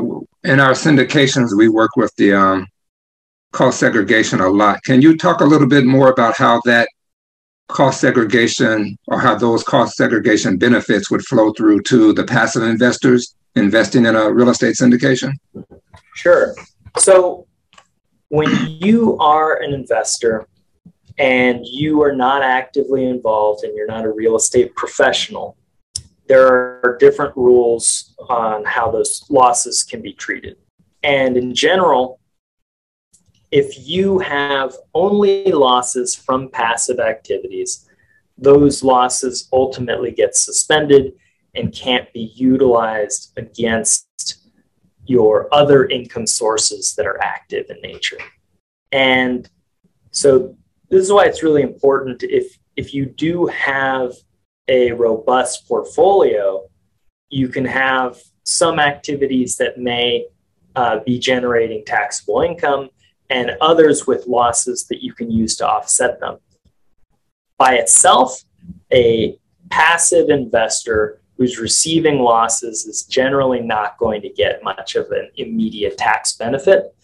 in 0.44 0.60
our 0.60 0.72
syndications, 0.72 1.58
we 1.58 1.70
work 1.70 1.96
with 1.98 2.16
the 2.16 2.34
um, 2.34 2.68
cost 3.52 3.80
segregation 3.80 4.40
a 4.40 4.50
lot. 4.50 4.82
Can 4.84 5.02
you 5.02 5.18
talk 5.18 5.42
a 5.42 5.46
little 5.46 5.68
bit 5.68 5.86
more 5.86 6.10
about 6.10 6.38
how 6.38 6.62
that 6.66 6.88
cost 7.68 8.02
segregation 8.02 8.98
or 9.08 9.20
how 9.20 9.36
those 9.36 9.64
cost 9.64 9.96
segregation 9.96 10.58
benefits 10.58 11.10
would 11.10 11.24
flow 11.26 11.54
through 11.54 11.82
to 11.82 12.14
the 12.14 12.24
passive 12.24 12.64
investors 12.64 13.36
investing 13.56 14.06
in 14.06 14.16
a 14.16 14.32
real 14.32 14.50
estate 14.50 14.76
syndication? 14.76 15.34
Sure. 16.16 16.56
So 16.98 17.48
when 18.30 18.50
you 18.80 19.18
are 19.20 19.62
an 19.62 19.74
investor 19.74 20.48
and 21.18 21.66
you 21.66 22.02
are 22.02 22.16
not 22.16 22.42
actively 22.42 23.06
involved 23.06 23.64
and 23.64 23.76
you're 23.76 23.88
not 23.88 24.06
a 24.06 24.12
real 24.12 24.36
estate 24.36 24.74
professional, 24.76 25.58
there 26.32 26.80
are 26.82 26.96
different 26.98 27.36
rules 27.36 28.16
on 28.30 28.64
how 28.64 28.90
those 28.90 29.26
losses 29.30 29.84
can 29.84 30.02
be 30.02 30.14
treated. 30.14 30.56
And 31.04 31.36
in 31.36 31.54
general, 31.54 32.22
if 33.52 33.86
you 33.86 34.20
have 34.20 34.74
only 34.94 35.52
losses 35.52 36.16
from 36.16 36.48
passive 36.50 37.02
activities, 37.02 37.90
those 38.38 38.82
losses 38.82 39.50
ultimately 39.52 40.12
get 40.12 40.38
suspended 40.38 41.12
and 41.54 41.76
can't 41.76 42.08
be 42.14 42.32
utilized 42.34 43.34
against 43.36 44.08
your 45.04 45.54
other 45.54 45.86
income 45.88 46.26
sources 46.26 46.96
that 46.96 47.06
are 47.06 47.22
active 47.22 47.66
in 47.70 47.82
nature. 47.82 48.20
And 48.94 49.50
so 50.12 50.56
this 50.90 51.04
is 51.04 51.12
why 51.12 51.26
it's 51.26 51.44
really 51.44 51.62
important 51.62 52.24
if 52.24 52.58
if 52.78 52.94
you 52.94 53.06
do 53.06 53.48
have 53.48 54.14
a 54.72 54.94
robust 54.94 55.68
portfolio, 55.68 56.64
you 57.30 57.50
can 57.50 57.66
have 57.66 58.18
some 58.44 58.80
activities 58.80 59.58
that 59.58 59.78
may 59.78 60.26
uh, 60.78 61.00
be 61.06 61.20
generating 61.20 61.84
taxable 61.86 62.42
income 62.42 62.90
and 63.30 63.52
others 63.60 64.08
with 64.08 64.28
losses 64.28 64.86
that 64.88 65.04
you 65.04 65.14
can 65.14 65.30
use 65.30 65.58
to 65.58 65.68
offset 65.68 66.20
them. 66.22 66.38
By 67.58 67.76
itself, 67.76 68.44
a 68.94 69.38
passive 69.70 70.30
investor 70.30 71.22
who's 71.38 71.60
receiving 71.60 72.20
losses 72.20 72.86
is 72.86 73.04
generally 73.04 73.62
not 73.62 73.98
going 73.98 74.22
to 74.22 74.30
get 74.30 74.64
much 74.64 74.96
of 74.96 75.12
an 75.12 75.30
immediate 75.36 75.98
tax 75.98 76.38
benefit, 76.38 76.96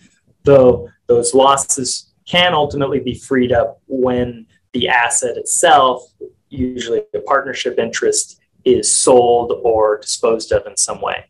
though 0.43 0.89
those 1.07 1.33
losses 1.33 2.13
can 2.25 2.53
ultimately 2.53 2.99
be 2.99 3.13
freed 3.13 3.51
up 3.51 3.81
when 3.87 4.45
the 4.73 4.87
asset 4.87 5.37
itself, 5.37 6.03
usually 6.49 7.03
a 7.13 7.19
partnership 7.19 7.77
interest, 7.79 8.39
is 8.65 8.91
sold 8.91 9.53
or 9.63 9.99
disposed 9.99 10.51
of 10.51 10.65
in 10.67 10.75
some 10.75 11.01
way. 11.01 11.25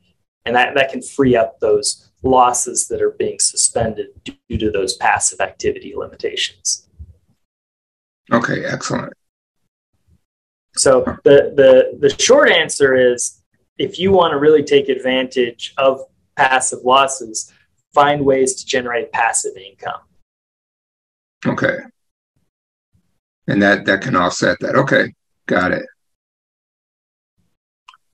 And 0.45 0.55
that, 0.55 0.75
that 0.75 0.91
can 0.91 1.01
free 1.01 1.35
up 1.35 1.59
those 1.59 2.09
losses 2.23 2.87
that 2.87 3.01
are 3.01 3.11
being 3.11 3.39
suspended 3.39 4.07
due 4.23 4.57
to 4.57 4.71
those 4.71 4.95
passive 4.95 5.39
activity 5.39 5.93
limitations. 5.95 6.87
Okay, 8.31 8.65
excellent. 8.65 9.13
So 10.75 11.03
the 11.23 11.53
the 11.55 11.97
the 11.99 12.21
short 12.21 12.51
answer 12.51 12.95
is 12.95 13.41
if 13.77 13.99
you 13.99 14.11
want 14.11 14.31
to 14.31 14.37
really 14.37 14.63
take 14.63 14.89
advantage 14.89 15.73
of 15.77 16.01
passive 16.35 16.79
losses, 16.83 17.51
find 17.93 18.23
ways 18.23 18.55
to 18.55 18.65
generate 18.65 19.11
passive 19.11 19.55
income. 19.57 20.01
Okay. 21.45 21.77
And 23.47 23.61
that 23.61 23.85
that 23.85 24.01
can 24.01 24.15
offset 24.15 24.59
that. 24.59 24.75
Okay, 24.75 25.13
got 25.45 25.71
it. 25.71 25.85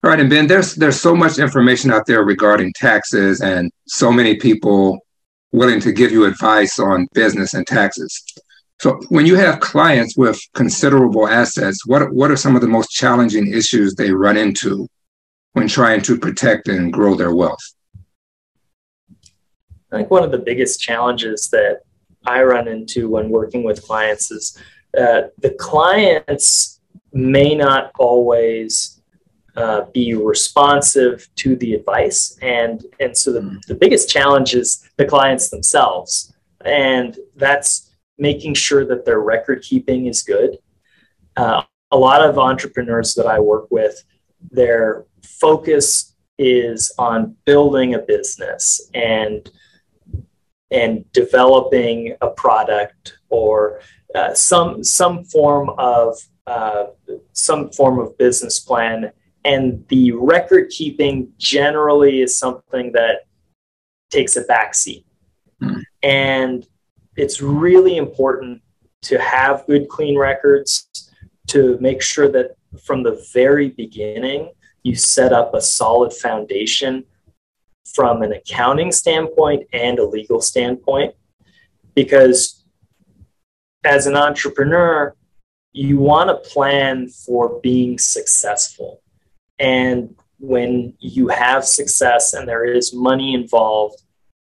All 0.03 0.09
right, 0.09 0.19
and 0.19 0.29
Ben, 0.29 0.47
there's 0.47 0.75
there's 0.75 0.99
so 0.99 1.15
much 1.15 1.39
information 1.39 1.89
out 1.89 2.05
there 2.05 2.23
regarding 2.23 2.73
taxes, 2.75 3.41
and 3.41 3.71
so 3.87 4.11
many 4.11 4.35
people 4.35 4.99
willing 5.53 5.79
to 5.79 5.93
give 5.93 6.11
you 6.11 6.25
advice 6.25 6.77
on 6.77 7.07
business 7.13 7.53
and 7.53 7.65
taxes. 7.65 8.21
So, 8.81 8.99
when 9.07 9.25
you 9.25 9.37
have 9.37 9.61
clients 9.61 10.17
with 10.17 10.37
considerable 10.53 11.27
assets, 11.27 11.85
what 11.85 12.11
what 12.11 12.31
are 12.31 12.35
some 12.35 12.55
of 12.55 12.61
the 12.61 12.67
most 12.67 12.89
challenging 12.89 13.53
issues 13.53 13.95
they 13.95 14.11
run 14.11 14.35
into 14.35 14.89
when 15.53 15.69
trying 15.69 16.01
to 16.01 16.17
protect 16.17 16.67
and 16.67 16.91
grow 16.91 17.15
their 17.15 17.33
wealth? 17.33 17.63
I 19.91 19.97
think 19.97 20.11
one 20.11 20.23
of 20.23 20.31
the 20.31 20.39
biggest 20.39 20.81
challenges 20.81 21.47
that 21.51 21.83
I 22.25 22.43
run 22.43 22.67
into 22.67 23.07
when 23.07 23.29
working 23.29 23.63
with 23.63 23.85
clients 23.85 24.31
is 24.31 24.57
uh, 24.97 25.23
the 25.39 25.55
clients 25.59 26.79
may 27.11 27.55
not 27.55 27.91
always 27.97 29.01
uh, 29.55 29.85
be 29.93 30.13
responsive 30.13 31.27
to 31.35 31.55
the 31.55 31.75
advice. 31.75 32.37
And, 32.41 32.83
and 32.99 33.15
so 33.15 33.31
the, 33.31 33.41
mm. 33.41 33.61
the 33.67 33.75
biggest 33.75 34.09
challenge 34.09 34.55
is 34.55 34.89
the 34.97 35.05
clients 35.05 35.49
themselves. 35.49 36.33
And 36.65 37.17
that's 37.35 37.95
making 38.17 38.55
sure 38.55 38.85
that 38.85 39.05
their 39.05 39.19
record 39.19 39.61
keeping 39.61 40.07
is 40.07 40.23
good. 40.23 40.57
Uh, 41.35 41.63
a 41.91 41.97
lot 41.97 42.27
of 42.27 42.39
entrepreneurs 42.39 43.13
that 43.15 43.27
I 43.27 43.39
work 43.39 43.67
with, 43.69 44.03
their 44.51 45.05
focus 45.23 46.15
is 46.39 46.91
on 46.97 47.35
building 47.45 47.93
a 47.93 47.99
business 47.99 48.89
and 48.93 49.49
and 50.71 51.05
developing 51.11 52.15
a 52.21 52.29
product 52.31 53.19
or 53.29 53.79
uh, 54.15 54.33
some 54.33 54.83
some 54.83 55.23
form 55.25 55.71
of 55.77 56.17
uh, 56.47 56.85
some 57.33 57.69
form 57.69 57.99
of 57.99 58.17
business 58.17 58.59
plan. 58.59 59.11
And 59.45 59.85
the 59.89 60.13
record 60.13 60.69
keeping 60.69 61.33
generally 61.37 62.21
is 62.21 62.37
something 62.37 62.93
that 62.93 63.25
takes 64.09 64.37
a 64.37 64.43
backseat 64.45 65.03
mm. 65.61 65.81
and 66.01 66.65
it's 67.15 67.41
really 67.41 67.97
important 67.97 68.61
to 69.01 69.19
have 69.19 69.65
good 69.67 69.89
clean 69.89 70.17
records 70.17 71.11
to 71.47 71.77
make 71.79 72.01
sure 72.01 72.29
that 72.29 72.55
from 72.83 73.03
the 73.03 73.23
very 73.33 73.69
beginning 73.69 74.51
you 74.83 74.95
set 74.95 75.33
up 75.33 75.53
a 75.53 75.61
solid 75.61 76.11
foundation 76.13 77.03
from 77.93 78.21
an 78.21 78.31
accounting 78.33 78.91
standpoint 78.91 79.67
and 79.73 79.99
a 79.99 80.05
legal 80.05 80.41
standpoint. 80.41 81.13
Because 81.95 82.62
as 83.83 84.07
an 84.07 84.15
entrepreneur 84.15 85.15
you 85.75 85.97
want 85.97 86.29
to 86.29 86.49
plan 86.51 87.07
for 87.09 87.59
being 87.61 87.97
successful. 87.97 89.01
And 89.57 90.15
when 90.37 90.93
you 90.99 91.29
have 91.29 91.65
success 91.65 92.33
and 92.33 92.47
there 92.47 92.63
is 92.63 92.93
money 92.93 93.33
involved 93.33 94.03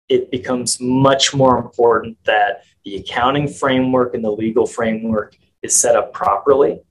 it 0.10 0.30
becomes 0.32 0.80
much 0.80 1.34
more 1.34 1.58
important 1.58 2.18
that 2.26 2.64
the 2.84 2.98
accounting 2.98 3.48
framework 3.48 4.14
and 4.14 4.24
the 4.24 4.32
legal 4.32 4.66
framework 4.66 5.36
is 5.62 5.76
set 5.76 5.96
up 5.96 6.14
properly. 6.14 6.82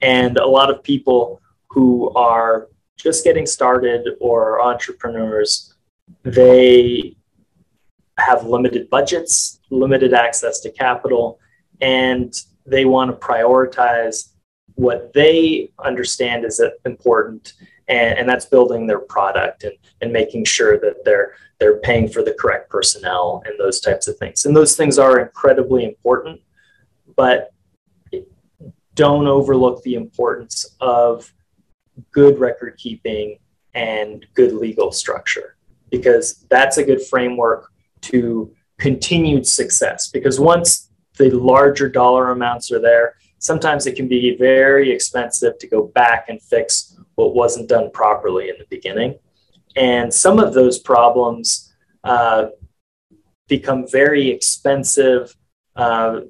And 0.00 0.36
a 0.38 0.46
lot 0.46 0.70
of 0.70 0.82
people 0.82 1.40
who 1.70 2.10
are 2.14 2.68
just 2.96 3.24
getting 3.24 3.46
started 3.46 4.06
or 4.20 4.62
entrepreneurs, 4.62 5.74
they 6.22 7.16
have 8.18 8.46
limited 8.46 8.88
budgets, 8.88 9.60
limited 9.70 10.14
access 10.14 10.60
to 10.60 10.70
capital, 10.70 11.40
and 11.80 12.34
they 12.66 12.84
want 12.84 13.10
to 13.10 13.26
prioritize 13.26 14.30
what 14.74 15.12
they 15.12 15.70
understand 15.84 16.44
is 16.44 16.62
important 16.84 17.52
and, 17.88 18.18
and 18.18 18.28
that's 18.28 18.46
building 18.46 18.86
their 18.86 19.00
product 19.00 19.64
and, 19.64 19.74
and 20.00 20.12
making 20.12 20.44
sure 20.44 20.78
that 20.78 21.04
they're 21.04 21.34
they're 21.60 21.78
paying 21.78 22.08
for 22.08 22.22
the 22.22 22.34
correct 22.38 22.68
personnel 22.68 23.42
and 23.46 23.54
those 23.58 23.78
types 23.80 24.08
of 24.08 24.16
things. 24.18 24.44
And 24.44 24.56
those 24.56 24.76
things 24.76 24.98
are 24.98 25.20
incredibly 25.20 25.84
important 25.84 26.40
but 27.16 27.52
don't 28.94 29.26
overlook 29.26 29.82
the 29.82 29.94
importance 29.94 30.76
of 30.80 31.32
good 32.12 32.38
record 32.38 32.76
keeping 32.78 33.38
and 33.74 34.24
good 34.34 34.52
legal 34.52 34.92
structure 34.92 35.56
because 35.90 36.44
that's 36.48 36.78
a 36.78 36.84
good 36.84 37.02
framework 37.02 37.70
to 38.02 38.54
continued 38.78 39.46
success. 39.46 40.08
Because 40.08 40.38
once 40.38 40.90
the 41.16 41.30
larger 41.30 41.88
dollar 41.88 42.30
amounts 42.30 42.70
are 42.72 42.80
there. 42.80 43.16
Sometimes 43.38 43.86
it 43.86 43.96
can 43.96 44.08
be 44.08 44.36
very 44.36 44.90
expensive 44.90 45.58
to 45.58 45.66
go 45.66 45.86
back 45.88 46.28
and 46.28 46.40
fix 46.40 46.96
what 47.14 47.34
wasn't 47.34 47.68
done 47.68 47.90
properly 47.90 48.48
in 48.48 48.56
the 48.58 48.66
beginning. 48.70 49.18
And 49.76 50.12
some 50.12 50.38
of 50.38 50.54
those 50.54 50.78
problems 50.78 51.72
uh, 52.04 52.46
become 53.48 53.86
very 53.88 54.30
expensive. 54.30 55.36
Uh, 55.76 56.20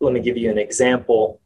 let 0.00 0.12
me 0.12 0.20
give 0.20 0.36
you 0.36 0.50
an 0.50 0.58
example. 0.58 1.40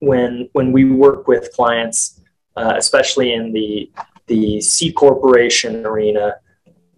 When 0.00 0.48
when 0.52 0.72
we 0.72 0.90
work 0.90 1.28
with 1.28 1.52
clients, 1.52 2.20
uh, 2.56 2.74
especially 2.76 3.32
in 3.32 3.52
the 3.52 3.90
the 4.26 4.60
C 4.60 4.92
corporation 4.92 5.86
arena, 5.86 6.36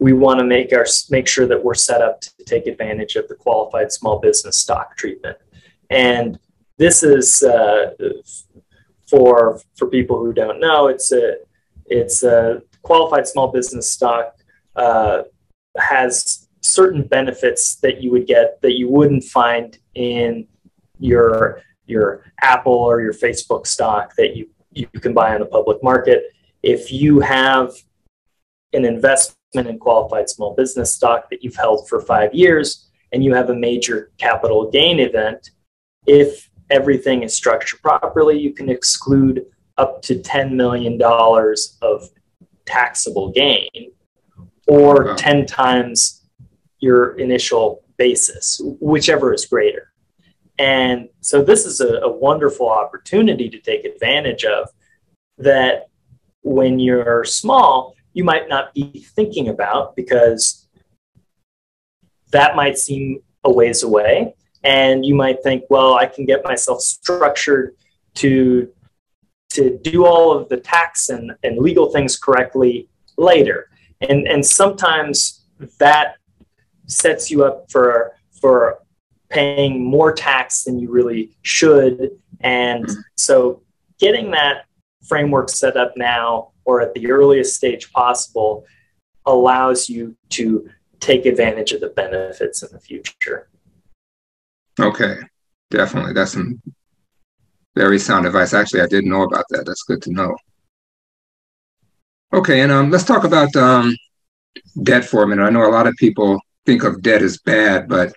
we 0.04 0.12
want 0.12 0.38
to 0.38 0.44
make 0.44 0.70
our 0.74 0.84
make 1.08 1.26
sure 1.26 1.46
that 1.46 1.64
we're 1.64 1.72
set 1.72 2.02
up 2.02 2.20
to 2.20 2.30
take 2.44 2.66
advantage 2.66 3.16
of 3.16 3.26
the 3.28 3.34
qualified 3.34 3.90
small 3.90 4.18
business 4.18 4.54
stock 4.58 4.94
treatment, 4.98 5.38
and 5.88 6.38
this 6.76 7.02
is 7.02 7.42
uh, 7.42 7.92
for 9.06 9.58
for 9.76 9.88
people 9.88 10.18
who 10.22 10.34
don't 10.34 10.60
know. 10.60 10.88
It's 10.88 11.10
a 11.10 11.36
it's 11.86 12.22
a 12.22 12.60
qualified 12.82 13.26
small 13.26 13.48
business 13.50 13.90
stock 13.90 14.36
uh, 14.76 15.22
has 15.78 16.48
certain 16.60 17.02
benefits 17.04 17.76
that 17.76 18.02
you 18.02 18.10
would 18.10 18.26
get 18.26 18.60
that 18.60 18.74
you 18.74 18.90
wouldn't 18.90 19.24
find 19.24 19.78
in 19.94 20.46
your 20.98 21.62
your 21.86 22.26
Apple 22.42 22.74
or 22.90 23.00
your 23.00 23.14
Facebook 23.14 23.66
stock 23.66 24.14
that 24.16 24.36
you, 24.36 24.50
you 24.70 24.86
can 25.00 25.14
buy 25.14 25.32
on 25.32 25.40
the 25.40 25.46
public 25.46 25.82
market. 25.82 26.24
If 26.62 26.92
you 26.92 27.20
have 27.20 27.72
an 28.74 28.84
investment 29.54 29.68
in 29.68 29.78
qualified 29.78 30.28
small 30.28 30.54
business 30.54 30.92
stock 30.92 31.30
that 31.30 31.42
you've 31.42 31.56
held 31.56 31.88
for 31.88 32.00
five 32.00 32.34
years 32.34 32.90
and 33.12 33.22
you 33.24 33.34
have 33.34 33.50
a 33.50 33.54
major 33.54 34.10
capital 34.18 34.70
gain 34.70 34.98
event, 34.98 35.50
if 36.06 36.50
everything 36.70 37.22
is 37.22 37.34
structured 37.34 37.80
properly, 37.80 38.38
you 38.38 38.52
can 38.52 38.68
exclude 38.68 39.46
up 39.78 40.02
to 40.02 40.16
$10 40.16 40.52
million 40.52 41.00
of 41.82 42.08
taxable 42.66 43.30
gain 43.30 43.92
or 44.66 45.04
wow. 45.06 45.16
10 45.16 45.46
times 45.46 46.22
your 46.80 47.16
initial 47.18 47.82
basis, 47.96 48.60
whichever 48.80 49.32
is 49.32 49.46
greater. 49.46 49.92
And 50.58 51.08
so 51.20 51.42
this 51.42 51.66
is 51.66 51.80
a, 51.80 52.00
a 52.02 52.10
wonderful 52.10 52.68
opportunity 52.68 53.48
to 53.48 53.58
take 53.58 53.84
advantage 53.84 54.44
of 54.44 54.68
that 55.38 55.88
when 56.42 56.78
you're 56.78 57.24
small, 57.24 57.94
you 58.14 58.24
might 58.24 58.48
not 58.48 58.72
be 58.72 59.04
thinking 59.14 59.48
about 59.48 59.94
because 59.96 60.66
that 62.30 62.56
might 62.56 62.78
seem 62.78 63.20
a 63.42 63.52
ways 63.52 63.82
away. 63.82 64.34
And 64.62 65.04
you 65.04 65.14
might 65.14 65.42
think, 65.42 65.64
well, 65.68 65.94
I 65.94 66.06
can 66.06 66.24
get 66.24 66.42
myself 66.42 66.80
structured 66.80 67.76
to, 68.14 68.72
to 69.50 69.78
do 69.82 70.06
all 70.06 70.32
of 70.32 70.48
the 70.48 70.56
tax 70.56 71.10
and, 71.10 71.32
and 71.42 71.58
legal 71.58 71.90
things 71.90 72.16
correctly 72.16 72.88
later. 73.18 73.68
And, 74.00 74.26
and 74.26 74.44
sometimes 74.44 75.44
that 75.78 76.16
sets 76.86 77.30
you 77.30 77.44
up 77.44 77.70
for, 77.70 78.14
for 78.40 78.78
paying 79.28 79.84
more 79.84 80.12
tax 80.12 80.64
than 80.64 80.78
you 80.78 80.90
really 80.90 81.36
should. 81.42 82.10
And 82.40 82.88
so 83.16 83.62
getting 83.98 84.30
that 84.30 84.64
framework 85.06 85.50
set 85.50 85.76
up 85.76 85.92
now 85.96 86.52
or 86.64 86.80
at 86.80 86.94
the 86.94 87.10
earliest 87.10 87.54
stage 87.54 87.92
possible 87.92 88.64
allows 89.26 89.88
you 89.88 90.16
to 90.30 90.68
take 91.00 91.26
advantage 91.26 91.72
of 91.72 91.80
the 91.80 91.88
benefits 91.88 92.62
in 92.62 92.70
the 92.72 92.80
future. 92.80 93.48
Okay, 94.80 95.16
definitely. 95.70 96.12
That's 96.12 96.32
some 96.32 96.60
very 97.76 97.98
sound 97.98 98.26
advice. 98.26 98.54
Actually, 98.54 98.82
I 98.82 98.86
didn't 98.86 99.10
know 99.10 99.22
about 99.22 99.44
that. 99.50 99.64
That's 99.66 99.82
good 99.82 100.02
to 100.02 100.12
know. 100.12 100.36
Okay, 102.32 102.62
and 102.62 102.72
um, 102.72 102.90
let's 102.90 103.04
talk 103.04 103.24
about 103.24 103.54
um, 103.54 103.96
debt 104.82 105.04
for 105.04 105.22
a 105.22 105.28
minute. 105.28 105.44
I 105.44 105.50
know 105.50 105.68
a 105.68 105.70
lot 105.70 105.86
of 105.86 105.94
people 105.96 106.40
think 106.66 106.82
of 106.82 107.02
debt 107.02 107.22
as 107.22 107.38
bad, 107.38 107.88
but 107.88 108.12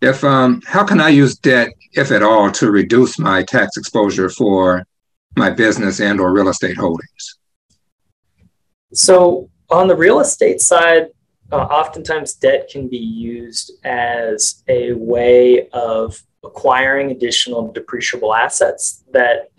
if 0.00 0.24
um, 0.24 0.60
how 0.66 0.84
can 0.84 1.00
I 1.00 1.08
use 1.10 1.36
debt, 1.36 1.70
if 1.92 2.10
at 2.10 2.22
all, 2.22 2.50
to 2.52 2.70
reduce 2.70 3.18
my 3.18 3.42
tax 3.42 3.76
exposure 3.76 4.28
for 4.28 4.84
my 5.36 5.48
business 5.48 6.00
and 6.00 6.20
or 6.20 6.32
real 6.32 6.48
estate 6.48 6.76
holdings? 6.76 7.38
So 8.92 9.50
on 9.70 9.88
the 9.88 9.96
real 9.96 10.20
estate 10.20 10.60
side, 10.60 11.08
uh, 11.50 11.56
oftentimes 11.56 12.34
debt 12.34 12.68
can 12.70 12.88
be 12.88 12.98
used 12.98 13.72
as 13.84 14.62
a 14.68 14.92
way 14.92 15.68
of 15.70 16.22
acquiring 16.44 17.10
additional 17.10 17.72
depreciable 17.72 18.36
assets 18.36 19.04
that 19.12 19.50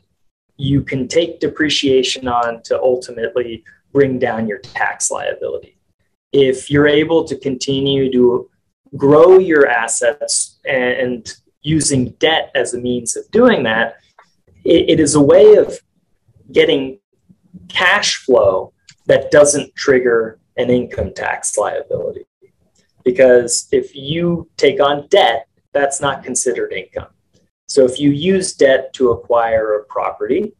you 0.57 0.81
can 0.81 1.07
take 1.07 1.39
depreciation 1.39 2.27
on 2.27 2.61
to 2.63 2.79
ultimately 2.79 3.63
bring 3.91 4.19
down 4.19 4.47
your 4.47 4.59
tax 4.59 5.11
liability. 5.11 5.77
If 6.31 6.69
you're 6.69 6.87
able 6.87 7.23
to 7.25 7.37
continue 7.37 8.11
to 8.11 8.49
grow 8.97 9.37
your 9.39 9.67
assets 9.67 10.59
and 10.65 11.31
using 11.61 12.09
debt 12.19 12.51
as 12.55 12.73
a 12.73 12.79
means 12.79 13.15
of 13.15 13.29
doing 13.31 13.63
that, 13.63 13.97
it, 14.63 14.89
it 14.89 14.99
is 14.99 15.15
a 15.15 15.21
way 15.21 15.55
of 15.55 15.79
getting 16.51 16.99
cash 17.67 18.17
flow 18.17 18.72
that 19.05 19.31
doesn't 19.31 19.75
trigger 19.75 20.39
an 20.57 20.69
income 20.69 21.13
tax 21.13 21.57
liability. 21.57 22.25
Because 23.03 23.67
if 23.71 23.95
you 23.95 24.49
take 24.57 24.79
on 24.79 25.07
debt, 25.07 25.47
that's 25.73 25.99
not 25.99 26.23
considered 26.23 26.71
income. 26.71 27.07
So 27.67 27.83
if 27.85 27.99
you 27.99 28.11
use 28.11 28.53
debt 28.53 28.93
to 28.93 29.11
acquire 29.11 29.79
a 29.79 29.85
property, 29.85 30.53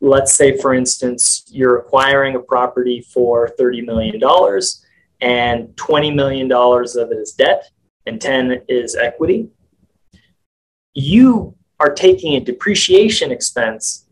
let's 0.00 0.32
say, 0.32 0.56
for 0.56 0.74
instance, 0.74 1.44
you're 1.48 1.78
acquiring 1.78 2.36
a 2.36 2.40
property 2.40 3.00
for 3.00 3.50
$30 3.58 3.84
million 3.84 4.14
and 5.20 5.68
$20 5.76 6.14
million 6.14 6.50
of 6.52 7.12
it 7.12 7.18
is 7.18 7.32
debt 7.32 7.70
and 8.06 8.20
10 8.20 8.62
is 8.68 8.94
equity. 8.94 9.48
You 10.94 11.56
are 11.80 11.92
taking 11.92 12.34
a 12.34 12.40
depreciation 12.40 13.32
expense 13.32 14.03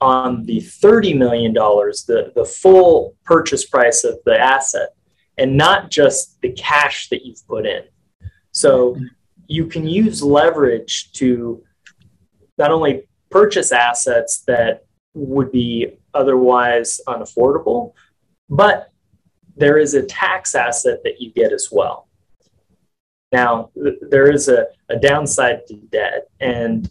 on 0.00 0.44
the 0.44 0.58
$30 0.58 1.16
million, 1.16 1.52
the, 1.52 2.32
the 2.34 2.44
full 2.44 3.16
purchase 3.24 3.66
price 3.66 4.04
of 4.04 4.18
the 4.24 4.38
asset, 4.38 4.90
and 5.38 5.56
not 5.56 5.90
just 5.90 6.40
the 6.40 6.52
cash 6.52 7.08
that 7.08 7.24
you've 7.24 7.46
put 7.46 7.66
in. 7.66 7.82
So 8.52 8.96
you 9.46 9.66
can 9.66 9.86
use 9.86 10.22
leverage 10.22 11.12
to 11.12 11.62
not 12.58 12.70
only 12.70 13.08
purchase 13.30 13.72
assets 13.72 14.42
that 14.46 14.84
would 15.14 15.50
be 15.50 15.98
otherwise 16.14 17.00
unaffordable, 17.06 17.92
but 18.48 18.90
there 19.56 19.78
is 19.78 19.94
a 19.94 20.02
tax 20.02 20.54
asset 20.54 21.00
that 21.04 21.20
you 21.20 21.30
get 21.32 21.52
as 21.52 21.68
well. 21.70 22.08
Now, 23.32 23.70
th- 23.74 23.98
there 24.08 24.30
is 24.30 24.48
a, 24.48 24.66
a 24.88 24.96
downside 24.96 25.66
to 25.68 25.74
debt, 25.74 26.28
and 26.40 26.90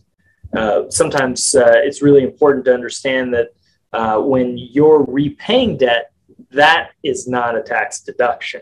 uh, 0.56 0.90
sometimes 0.90 1.56
uh, 1.56 1.74
it's 1.76 2.02
really 2.02 2.24
important 2.24 2.66
to 2.66 2.74
understand 2.74 3.34
that 3.34 3.50
uh, 3.94 4.20
when 4.20 4.58
you're 4.58 5.04
repaying 5.04 5.78
debt, 5.78 6.12
that 6.52 6.92
is 7.04 7.28
not 7.28 7.56
a 7.56 7.62
tax 7.62 8.02
deduction. 8.02 8.62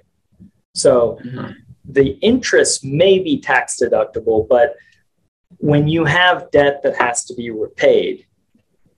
So 0.75 1.19
mm-hmm. 1.23 1.51
the 1.85 2.17
interest 2.19 2.83
may 2.83 3.19
be 3.19 3.39
tax 3.39 3.79
deductible, 3.81 4.47
but 4.47 4.75
when 5.57 5.87
you 5.87 6.05
have 6.05 6.51
debt 6.51 6.81
that 6.83 6.97
has 6.97 7.25
to 7.25 7.35
be 7.35 7.49
repaid, 7.49 8.25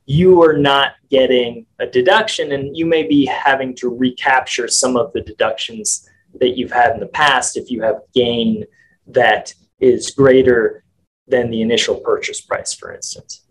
you 0.06 0.41
are 0.41 0.58
not 0.58 0.93
getting 1.12 1.67
a 1.80 1.86
deduction, 1.86 2.52
and 2.52 2.75
you 2.75 2.88
may 2.88 3.04
be 3.04 3.25
having 3.25 3.75
to 3.75 3.89
recapture 3.89 4.67
some 4.67 4.97
of 4.97 5.13
the 5.13 5.21
deductions 5.21 6.10
that 6.39 6.58
you've 6.58 6.71
had 6.71 6.93
in 6.93 6.99
the 6.99 7.08
past 7.08 7.58
if 7.58 7.69
you 7.69 7.82
have 7.84 8.02
gain 8.15 8.65
that 9.06 9.54
is 9.80 10.12
greater 10.12 10.84
than 11.29 11.49
the 11.51 11.61
initial 11.61 11.95
purchase 11.95 12.41
price, 12.41 12.73
for 12.73 12.93
instance. 12.93 13.45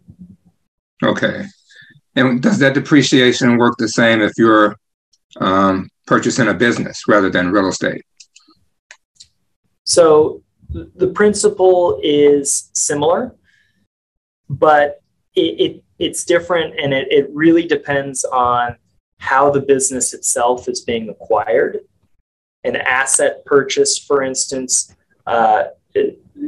Okay. 1.02 1.44
And 2.16 2.42
does 2.42 2.58
that 2.58 2.74
depreciation 2.74 3.58
work 3.58 3.76
the 3.78 3.88
same 3.88 4.20
if 4.20 4.32
you're 4.36 4.76
um, 5.40 5.88
purchasing 6.06 6.48
a 6.48 6.54
business 6.54 7.02
rather 7.06 7.30
than 7.30 7.52
real 7.52 7.68
estate? 7.68 8.02
So 9.84 10.42
the 10.70 11.08
principle 11.08 12.00
is 12.02 12.70
similar, 12.74 13.34
but 14.50 15.00
it, 15.34 15.60
it 15.60 15.84
it's 15.98 16.24
different 16.24 16.78
and 16.78 16.92
it, 16.92 17.08
it 17.10 17.28
really 17.32 17.66
depends 17.66 18.24
on 18.24 18.76
how 19.18 19.50
the 19.50 19.60
business 19.60 20.14
itself 20.14 20.68
is 20.68 20.80
being 20.80 21.08
acquired. 21.08 21.80
An 22.64 22.76
asset 22.76 23.44
purchase, 23.44 23.98
for 23.98 24.22
instance, 24.22 24.94
uh, 25.26 25.64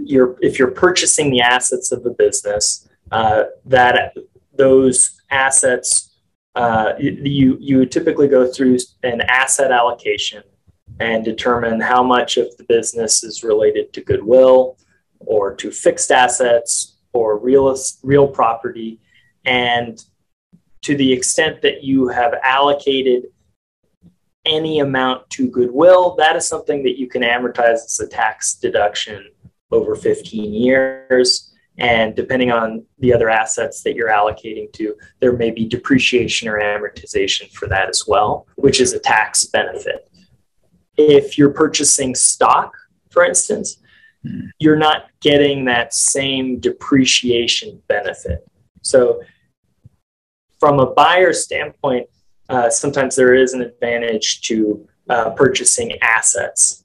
you're, 0.04 0.36
if 0.40 0.58
you're 0.58 0.70
purchasing 0.70 1.30
the 1.30 1.40
assets 1.40 1.92
of 1.92 2.02
the 2.02 2.10
business, 2.10 2.88
uh, 3.10 3.44
that 3.64 4.14
those 4.56 5.20
assets, 5.30 6.18
uh, 6.54 6.92
you, 6.98 7.56
you 7.60 7.86
typically 7.86 8.28
go 8.28 8.50
through 8.50 8.78
an 9.02 9.20
asset 9.22 9.72
allocation 9.72 10.42
and 10.98 11.24
determine 11.24 11.80
how 11.80 12.02
much 12.02 12.36
of 12.36 12.54
the 12.56 12.64
business 12.64 13.24
is 13.24 13.42
related 13.42 13.92
to 13.92 14.02
goodwill 14.02 14.76
or 15.20 15.54
to 15.54 15.70
fixed 15.70 16.10
assets 16.10 16.96
or 17.12 17.38
real, 17.38 17.74
real 18.02 18.28
property. 18.28 19.00
And 19.44 20.02
to 20.82 20.96
the 20.96 21.12
extent 21.12 21.62
that 21.62 21.82
you 21.82 22.08
have 22.08 22.34
allocated 22.42 23.24
any 24.44 24.80
amount 24.80 25.28
to 25.30 25.50
goodwill, 25.50 26.14
that 26.16 26.36
is 26.36 26.46
something 26.46 26.82
that 26.82 26.98
you 26.98 27.08
can 27.08 27.22
amortize 27.22 27.84
as 27.84 28.00
a 28.00 28.06
tax 28.06 28.54
deduction 28.54 29.26
over 29.70 29.94
15 29.94 30.52
years. 30.52 31.52
And 31.78 32.14
depending 32.14 32.50
on 32.50 32.84
the 32.98 33.12
other 33.12 33.30
assets 33.30 33.82
that 33.82 33.94
you're 33.94 34.10
allocating 34.10 34.70
to, 34.74 34.94
there 35.20 35.32
may 35.32 35.50
be 35.50 35.66
depreciation 35.66 36.48
or 36.48 36.60
amortization 36.60 37.50
for 37.52 37.66
that 37.68 37.88
as 37.88 38.04
well, 38.06 38.46
which 38.56 38.80
is 38.80 38.92
a 38.92 38.98
tax 38.98 39.44
benefit. 39.44 40.10
If 40.96 41.38
you're 41.38 41.52
purchasing 41.52 42.14
stock, 42.14 42.74
for 43.10 43.24
instance, 43.24 43.78
hmm. 44.22 44.40
you're 44.58 44.76
not 44.76 45.06
getting 45.20 45.64
that 45.66 45.94
same 45.94 46.60
depreciation 46.60 47.80
benefit. 47.88 48.46
So, 48.82 49.22
from 50.58 50.78
a 50.78 50.86
buyer 50.92 51.32
standpoint, 51.32 52.08
uh, 52.50 52.68
sometimes 52.68 53.16
there 53.16 53.34
is 53.34 53.54
an 53.54 53.62
advantage 53.62 54.42
to 54.42 54.86
uh, 55.08 55.30
purchasing 55.30 55.96
assets. 56.02 56.84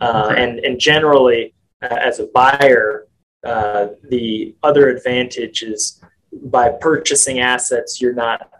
Uh, 0.00 0.32
and, 0.36 0.60
and 0.60 0.78
generally, 0.78 1.54
uh, 1.82 1.86
as 1.86 2.20
a 2.20 2.26
buyer, 2.26 3.06
uh, 3.44 3.88
the 4.08 4.54
other 4.62 4.88
advantage 4.88 5.62
is 5.62 6.00
by 6.44 6.70
purchasing 6.70 7.40
assets, 7.40 8.00
you're 8.00 8.14
not 8.14 8.50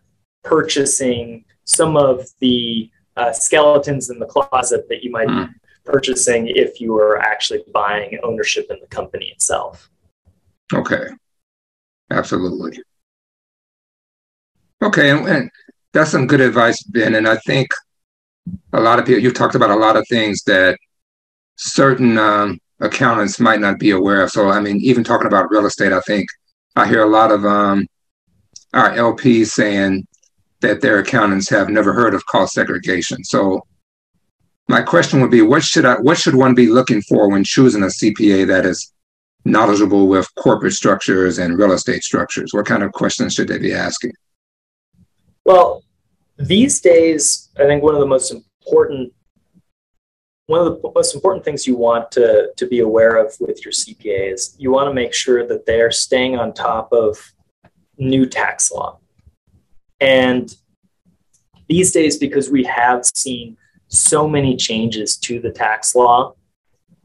purchasing 0.44 1.44
some 1.64 1.96
of 1.96 2.26
the 2.40 2.90
uh, 3.16 3.32
skeletons 3.32 4.10
in 4.10 4.18
the 4.18 4.26
closet 4.26 4.88
that 4.88 5.02
you 5.02 5.10
might 5.10 5.28
mm. 5.28 5.48
be 5.48 5.54
purchasing 5.84 6.46
if 6.48 6.80
you 6.80 6.92
were 6.92 7.18
actually 7.18 7.62
buying 7.72 8.18
ownership 8.22 8.66
in 8.70 8.78
the 8.80 8.86
company 8.86 9.26
itself. 9.26 9.90
Okay. 10.72 11.08
Absolutely. 12.10 12.80
Okay, 14.82 15.10
and, 15.10 15.26
and 15.28 15.50
that's 15.92 16.12
some 16.12 16.26
good 16.26 16.40
advice, 16.40 16.82
Ben. 16.84 17.16
And 17.16 17.28
I 17.28 17.36
think 17.38 17.68
a 18.72 18.80
lot 18.80 18.98
of 18.98 19.06
people 19.06 19.22
you've 19.22 19.34
talked 19.34 19.56
about 19.56 19.70
a 19.70 19.76
lot 19.76 19.96
of 19.96 20.06
things 20.08 20.42
that 20.44 20.78
certain 21.56 22.16
um, 22.16 22.58
accountants 22.80 23.40
might 23.40 23.60
not 23.60 23.78
be 23.78 23.90
aware 23.90 24.22
of. 24.22 24.30
So 24.30 24.48
I 24.48 24.60
mean, 24.60 24.80
even 24.82 25.04
talking 25.04 25.26
about 25.26 25.50
real 25.50 25.66
estate, 25.66 25.92
I 25.92 26.00
think 26.00 26.28
I 26.76 26.86
hear 26.86 27.02
a 27.02 27.08
lot 27.08 27.30
of 27.30 27.44
um, 27.44 27.86
our 28.72 28.90
LPs 28.90 29.48
saying 29.48 30.06
that 30.60 30.80
their 30.80 30.98
accountants 30.98 31.48
have 31.48 31.68
never 31.68 31.92
heard 31.92 32.14
of 32.14 32.24
cost 32.26 32.54
segregation. 32.54 33.24
So 33.24 33.62
my 34.68 34.82
question 34.82 35.20
would 35.20 35.30
be, 35.30 35.42
what 35.42 35.62
should 35.62 35.84
I, 35.84 35.94
what 35.94 36.18
should 36.18 36.34
one 36.34 36.54
be 36.54 36.66
looking 36.66 37.00
for 37.02 37.30
when 37.30 37.44
choosing 37.44 37.82
a 37.82 37.86
CPA 37.86 38.46
that 38.48 38.66
is 38.66 38.92
knowledgeable 39.44 40.08
with 40.08 40.28
corporate 40.34 40.74
structures 40.74 41.38
and 41.38 41.58
real 41.58 41.72
estate 41.72 42.02
structures? 42.02 42.52
What 42.52 42.66
kind 42.66 42.82
of 42.82 42.92
questions 42.92 43.34
should 43.34 43.48
they 43.48 43.58
be 43.58 43.72
asking? 43.72 44.12
Well, 45.44 45.82
these 46.36 46.80
days, 46.80 47.48
I 47.58 47.64
think 47.64 47.82
one 47.82 47.94
of 47.94 48.00
the 48.00 48.06
most 48.06 48.30
important 48.30 49.12
one 50.48 50.66
of 50.66 50.80
the 50.80 50.90
most 50.94 51.14
important 51.14 51.44
things 51.44 51.66
you 51.66 51.76
want 51.76 52.10
to, 52.10 52.50
to 52.56 52.66
be 52.66 52.80
aware 52.80 53.16
of 53.16 53.34
with 53.38 53.62
your 53.62 53.72
CPA 53.72 54.32
is 54.32 54.56
you 54.58 54.70
want 54.70 54.88
to 54.88 54.94
make 54.94 55.12
sure 55.12 55.46
that 55.46 55.66
they're 55.66 55.90
staying 55.90 56.38
on 56.38 56.54
top 56.54 56.90
of 56.90 57.18
new 57.98 58.24
tax 58.24 58.72
law. 58.72 58.98
And 60.00 60.54
these 61.68 61.92
days, 61.92 62.16
because 62.16 62.48
we 62.48 62.64
have 62.64 63.04
seen 63.04 63.58
so 63.88 64.26
many 64.26 64.56
changes 64.56 65.18
to 65.18 65.38
the 65.38 65.50
tax 65.50 65.94
law, 65.94 66.34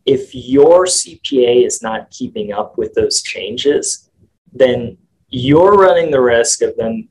if 0.05 0.33
your 0.33 0.85
CPA 0.85 1.65
is 1.65 1.81
not 1.81 2.11
keeping 2.11 2.53
up 2.53 2.77
with 2.77 2.93
those 2.93 3.21
changes, 3.21 4.09
then 4.53 4.97
you're 5.27 5.73
running 5.73 6.11
the 6.11 6.21
risk 6.21 6.61
of 6.61 6.77
them 6.77 7.09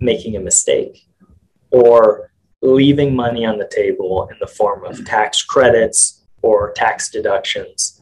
making 0.00 0.36
a 0.36 0.40
mistake 0.40 1.06
or 1.70 2.30
leaving 2.62 3.14
money 3.14 3.44
on 3.44 3.58
the 3.58 3.68
table 3.68 4.28
in 4.30 4.36
the 4.40 4.46
form 4.46 4.84
of 4.84 5.04
tax 5.04 5.42
credits 5.42 6.26
or 6.42 6.72
tax 6.72 7.10
deductions. 7.10 8.00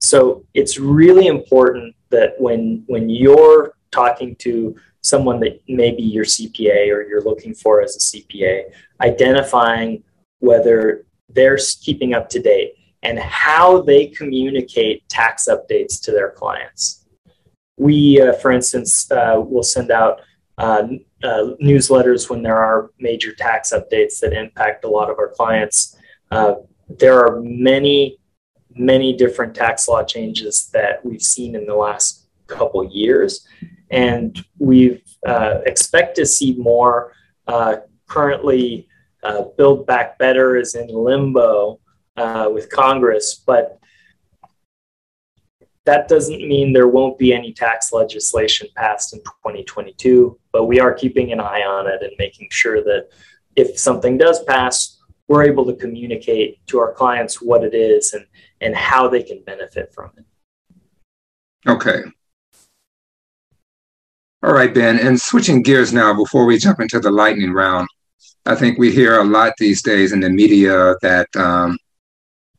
So 0.00 0.44
it's 0.54 0.78
really 0.78 1.26
important 1.26 1.94
that 2.10 2.34
when 2.38 2.84
when 2.86 3.08
you're 3.08 3.74
talking 3.90 4.36
to 4.36 4.76
someone 5.02 5.40
that 5.40 5.60
may 5.68 5.90
be 5.90 6.02
your 6.02 6.24
CPA 6.24 6.92
or 6.92 7.02
you're 7.08 7.22
looking 7.22 7.54
for 7.54 7.82
as 7.82 7.96
a 7.96 7.98
CPA, 7.98 8.64
identifying 9.00 10.02
whether 10.40 11.06
they're 11.28 11.58
keeping 11.80 12.14
up 12.14 12.28
to 12.30 12.40
date 12.40 12.74
and 13.02 13.18
how 13.18 13.80
they 13.80 14.06
communicate 14.06 15.08
tax 15.08 15.48
updates 15.48 16.00
to 16.02 16.12
their 16.12 16.30
clients. 16.30 17.06
We, 17.78 18.20
uh, 18.20 18.34
for 18.34 18.50
instance, 18.50 19.10
uh, 19.10 19.36
will 19.42 19.62
send 19.62 19.90
out 19.90 20.20
uh, 20.60 20.86
uh, 21.22 21.54
newsletters 21.62 22.28
when 22.28 22.42
there 22.42 22.58
are 22.58 22.90
major 22.98 23.32
tax 23.32 23.72
updates 23.72 24.20
that 24.20 24.34
impact 24.34 24.84
a 24.84 24.88
lot 24.88 25.08
of 25.08 25.18
our 25.18 25.28
clients. 25.28 25.96
Uh, 26.30 26.56
there 26.98 27.18
are 27.18 27.40
many, 27.40 28.18
many 28.74 29.16
different 29.16 29.54
tax 29.54 29.88
law 29.88 30.04
changes 30.04 30.68
that 30.74 31.02
we've 31.02 31.22
seen 31.22 31.54
in 31.54 31.64
the 31.64 31.74
last 31.74 32.26
couple 32.46 32.84
years, 32.84 33.46
and 33.90 34.44
we 34.58 35.02
uh, 35.26 35.60
expect 35.64 36.14
to 36.16 36.26
see 36.26 36.54
more. 36.56 37.14
Uh, 37.46 37.76
currently, 38.06 38.86
Build 39.56 39.86
Back 39.86 40.18
Better 40.18 40.56
is 40.56 40.74
in 40.74 40.88
limbo 40.88 41.80
with 42.52 42.68
Congress, 42.68 43.42
but 43.46 43.79
that 45.86 46.08
doesn't 46.08 46.46
mean 46.46 46.72
there 46.72 46.88
won't 46.88 47.18
be 47.18 47.32
any 47.32 47.52
tax 47.52 47.92
legislation 47.92 48.68
passed 48.76 49.12
in 49.12 49.20
2022, 49.20 50.38
but 50.52 50.66
we 50.66 50.78
are 50.78 50.92
keeping 50.92 51.32
an 51.32 51.40
eye 51.40 51.62
on 51.62 51.86
it 51.86 52.02
and 52.02 52.12
making 52.18 52.48
sure 52.50 52.82
that 52.84 53.08
if 53.56 53.78
something 53.78 54.18
does 54.18 54.42
pass, 54.44 54.98
we're 55.28 55.44
able 55.44 55.64
to 55.64 55.74
communicate 55.74 56.64
to 56.66 56.78
our 56.78 56.92
clients 56.92 57.40
what 57.40 57.64
it 57.64 57.74
is 57.74 58.12
and, 58.12 58.26
and 58.60 58.74
how 58.74 59.08
they 59.08 59.22
can 59.22 59.42
benefit 59.42 59.92
from 59.94 60.10
it. 60.16 60.24
Okay. 61.68 62.02
All 64.42 64.52
right, 64.52 64.72
Ben. 64.72 64.98
And 64.98 65.20
switching 65.20 65.62
gears 65.62 65.92
now 65.92 66.14
before 66.14 66.46
we 66.46 66.58
jump 66.58 66.80
into 66.80 66.98
the 66.98 67.10
lightning 67.10 67.52
round, 67.52 67.86
I 68.46 68.54
think 68.54 68.78
we 68.78 68.90
hear 68.90 69.20
a 69.20 69.24
lot 69.24 69.52
these 69.58 69.82
days 69.82 70.12
in 70.12 70.20
the 70.20 70.30
media 70.30 70.94
that 71.02 71.28
um, 71.36 71.78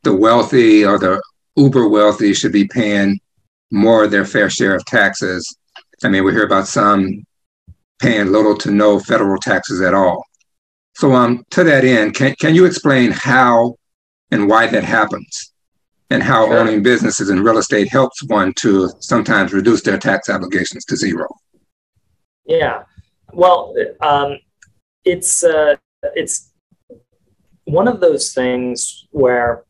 the 0.04 0.16
wealthy 0.16 0.86
or 0.86 1.00
the 1.00 1.22
uber 1.56 1.88
wealthy 1.88 2.34
should 2.34 2.52
be 2.52 2.68
paying 2.68 3.20
more 3.72 4.04
of 4.04 4.12
their 4.12 4.26
fair 4.26 4.50
share 4.50 4.76
of 4.76 4.86
taxes. 4.86 5.58
I 6.04 6.10
mean, 6.10 6.24
we 6.24 6.32
hear 6.32 6.46
about 6.46 6.68
some 6.68 7.24
paying 8.00 8.32
little 8.32 8.58
to 8.58 8.72
no 8.72 9.00
federal 9.00 9.40
taxes 9.40 9.82
at 9.82 9.94
all. 9.94 10.24
So, 10.96 11.14
um, 11.14 11.46
to 11.52 11.64
that 11.64 11.86
end, 11.86 12.16
can, 12.16 12.36
can 12.40 12.56
you 12.56 12.66
explain 12.66 13.12
how 13.12 13.76
and 14.32 14.50
why 14.50 14.68
that 14.68 14.84
happens? 14.84 15.54
And 16.10 16.22
how 16.22 16.48
sure. 16.48 16.60
owning 16.60 16.84
businesses 16.84 17.30
and 17.30 17.42
real 17.42 17.58
estate 17.58 17.90
helps 17.90 18.22
one 18.24 18.54
to 18.56 18.90
sometimes 19.00 19.54
reduce 19.54 19.82
their 19.82 19.98
tax 19.98 20.30
obligations 20.30 20.84
to 20.86 20.98
zero? 20.98 21.28
Yeah. 22.46 22.84
Well, 23.32 23.74
um, 24.02 24.38
it's 25.06 25.44
uh, 25.46 25.76
it's 26.16 26.52
one 27.64 27.88
of 27.88 28.02
those 28.02 28.34
things 28.34 29.08
where 29.12 29.64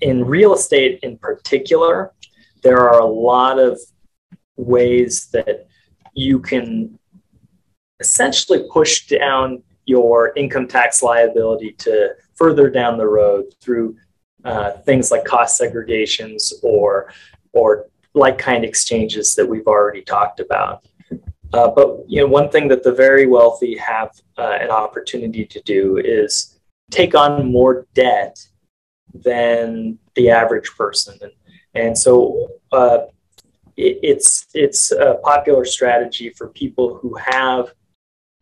in 0.00 0.24
real 0.24 0.54
estate 0.54 1.00
in 1.02 1.18
particular, 1.18 2.12
there 2.62 2.78
are 2.78 3.00
a 3.00 3.06
lot 3.06 3.58
of 3.58 3.78
ways 4.56 5.28
that 5.32 5.66
you 6.14 6.40
can 6.40 6.98
essentially 8.00 8.64
push 8.72 9.06
down 9.06 9.62
your 9.86 10.32
income 10.36 10.68
tax 10.68 11.02
liability 11.02 11.72
to 11.72 12.10
further 12.34 12.68
down 12.68 12.98
the 12.98 13.06
road 13.06 13.44
through 13.60 13.96
uh, 14.44 14.72
things 14.84 15.10
like 15.10 15.24
cost 15.24 15.60
segregations 15.60 16.52
or 16.62 17.12
or 17.52 17.86
like 18.14 18.38
kind 18.38 18.64
exchanges 18.64 19.34
that 19.34 19.46
we've 19.46 19.66
already 19.66 20.02
talked 20.02 20.40
about. 20.40 20.84
Uh, 21.52 21.68
but 21.68 22.04
you 22.06 22.20
know, 22.20 22.26
one 22.26 22.50
thing 22.50 22.68
that 22.68 22.82
the 22.82 22.92
very 22.92 23.26
wealthy 23.26 23.76
have 23.76 24.10
uh, 24.36 24.58
an 24.60 24.70
opportunity 24.70 25.44
to 25.46 25.60
do 25.62 25.96
is 25.98 26.58
take 26.90 27.14
on 27.14 27.50
more 27.50 27.86
debt 27.94 28.38
than 29.14 29.98
the 30.14 30.30
average 30.30 30.70
person, 30.76 31.18
and, 31.22 31.32
and 31.74 31.98
so 31.98 32.48
uh, 32.72 32.98
it, 33.76 33.98
it's 34.02 34.46
it's 34.54 34.92
a 34.92 35.18
popular 35.22 35.64
strategy 35.64 36.30
for 36.30 36.48
people 36.48 36.96
who 36.96 37.14
have 37.14 37.72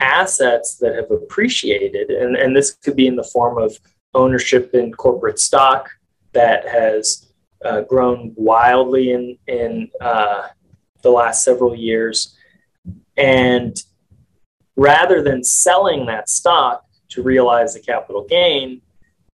assets 0.01 0.77
that 0.77 0.95
have 0.95 1.11
appreciated, 1.11 2.11
and, 2.11 2.37
and 2.37 2.55
this 2.55 2.73
could 2.73 2.97
be 2.97 3.07
in 3.07 3.17
the 3.17 3.31
form 3.33 3.59
of 3.59 3.79
ownership 4.15 4.75
in 4.75 4.93
corporate 4.93 5.39
stock 5.39 5.89
that 6.33 6.69
has 6.69 7.33
uh, 7.65 7.83
grown 7.83 8.33
wildly 8.37 9.13
in 9.13 9.39
in 9.47 9.91
uh, 10.01 10.49
the 11.03 11.11
last 11.11 11.45
several 11.45 11.75
years, 11.75 12.37
and 13.17 13.83
rather 14.77 15.23
than 15.23 15.43
selling 15.43 16.07
that 16.07 16.29
stock 16.29 16.85
to 17.09 17.23
realize 17.23 17.73
the 17.73 17.81
capital 17.81 18.27
gain, 18.29 18.83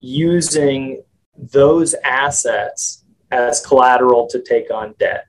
using 0.00 1.02
those 1.42 1.94
assets 2.04 3.04
as 3.30 3.64
collateral 3.64 4.26
to 4.28 4.40
take 4.40 4.70
on 4.70 4.94
debt, 4.98 5.26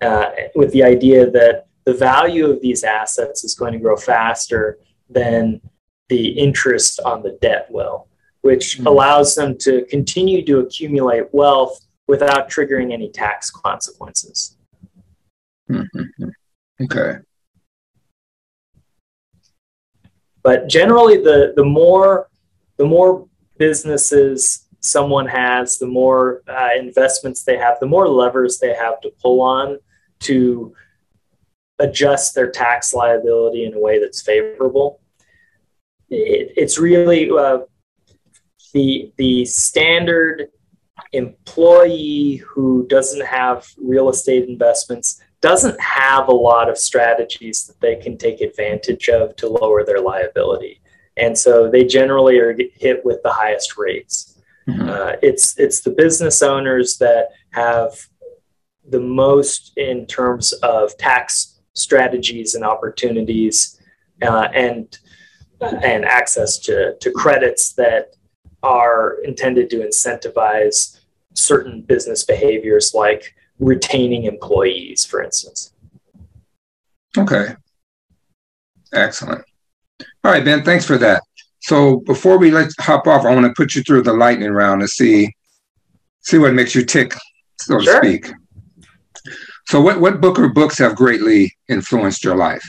uh, 0.00 0.30
with 0.54 0.72
the 0.72 0.82
idea 0.82 1.30
that 1.30 1.66
the 1.84 1.94
value 1.94 2.46
of 2.46 2.60
these 2.60 2.82
assets 2.82 3.44
is 3.44 3.54
going 3.54 3.72
to 3.72 3.78
grow 3.78 3.96
faster 3.96 4.78
than 5.08 5.60
the 6.08 6.28
interest 6.28 7.00
on 7.04 7.22
the 7.22 7.38
debt 7.40 7.66
will, 7.70 8.08
which 8.40 8.76
mm-hmm. 8.76 8.86
allows 8.86 9.34
them 9.34 9.56
to 9.58 9.84
continue 9.86 10.44
to 10.44 10.58
accumulate 10.58 11.32
wealth 11.32 11.86
without 12.08 12.50
triggering 12.50 12.92
any 12.92 13.08
tax 13.08 13.50
consequences. 13.50 14.56
Mm-hmm. 15.70 16.28
Okay. 16.82 17.18
But 20.42 20.68
generally, 20.68 21.16
the 21.16 21.54
the 21.56 21.64
more 21.64 22.28
the 22.76 22.84
more 22.84 23.26
businesses 23.56 24.63
someone 24.84 25.26
has, 25.26 25.78
the 25.78 25.86
more 25.86 26.42
uh, 26.46 26.68
investments 26.78 27.42
they 27.42 27.56
have, 27.56 27.80
the 27.80 27.86
more 27.86 28.06
levers 28.08 28.58
they 28.58 28.74
have 28.74 29.00
to 29.00 29.10
pull 29.22 29.40
on 29.40 29.78
to 30.20 30.74
adjust 31.78 32.34
their 32.34 32.50
tax 32.50 32.92
liability 32.92 33.64
in 33.64 33.74
a 33.74 33.80
way 33.80 33.98
that's 33.98 34.22
favorable. 34.22 35.00
It, 36.10 36.52
it's 36.56 36.78
really 36.78 37.30
uh, 37.30 37.60
the 38.72 39.12
the 39.16 39.44
standard 39.46 40.48
employee 41.12 42.36
who 42.36 42.86
doesn't 42.88 43.24
have 43.24 43.66
real 43.78 44.10
estate 44.10 44.48
investments 44.48 45.20
doesn't 45.40 45.80
have 45.80 46.28
a 46.28 46.34
lot 46.34 46.68
of 46.68 46.76
strategies 46.76 47.64
that 47.64 47.80
they 47.80 47.96
can 47.96 48.16
take 48.16 48.40
advantage 48.40 49.08
of 49.08 49.34
to 49.36 49.48
lower 49.48 49.84
their 49.84 50.00
liability. 50.00 50.80
And 51.16 51.36
so 51.36 51.70
they 51.70 51.84
generally 51.84 52.38
are 52.38 52.56
hit 52.74 53.04
with 53.04 53.22
the 53.22 53.30
highest 53.30 53.76
rates. 53.76 54.33
Mm-hmm. 54.68 54.88
Uh, 54.88 55.12
it's 55.22 55.58
it's 55.58 55.80
the 55.80 55.90
business 55.90 56.42
owners 56.42 56.98
that 56.98 57.28
have 57.50 57.92
the 58.88 59.00
most 59.00 59.72
in 59.76 60.06
terms 60.06 60.52
of 60.62 60.96
tax 60.96 61.60
strategies 61.74 62.54
and 62.54 62.64
opportunities 62.64 63.80
uh, 64.22 64.48
and 64.54 64.98
and 65.60 66.04
access 66.04 66.58
to, 66.58 66.96
to 67.00 67.10
credits 67.10 67.72
that 67.74 68.14
are 68.62 69.18
intended 69.24 69.70
to 69.70 69.76
incentivize 69.78 71.00
certain 71.34 71.82
business 71.82 72.24
behaviors 72.24 72.94
like 72.94 73.34
retaining 73.58 74.24
employees, 74.24 75.04
for 75.04 75.22
instance. 75.22 75.72
Okay. 77.16 77.54
Excellent. 78.92 79.44
All 80.22 80.32
right, 80.32 80.44
Ben, 80.44 80.64
thanks 80.64 80.84
for 80.84 80.98
that. 80.98 81.22
So 81.64 82.00
before 82.00 82.36
we 82.36 82.50
let 82.50 82.70
hop 82.78 83.06
off, 83.06 83.24
I 83.24 83.34
want 83.34 83.46
to 83.46 83.54
put 83.54 83.74
you 83.74 83.82
through 83.82 84.02
the 84.02 84.12
lightning 84.12 84.50
round 84.50 84.82
to 84.82 84.88
see 84.88 85.34
see 86.20 86.36
what 86.36 86.52
makes 86.52 86.74
you 86.74 86.84
tick, 86.84 87.14
so 87.58 87.80
sure. 87.80 88.00
to 88.02 88.06
speak. 88.06 88.30
So 89.68 89.80
what, 89.80 89.98
what 89.98 90.20
book 90.20 90.38
or 90.38 90.50
books 90.50 90.76
have 90.76 90.94
greatly 90.94 91.56
influenced 91.68 92.22
your 92.22 92.36
life? 92.36 92.62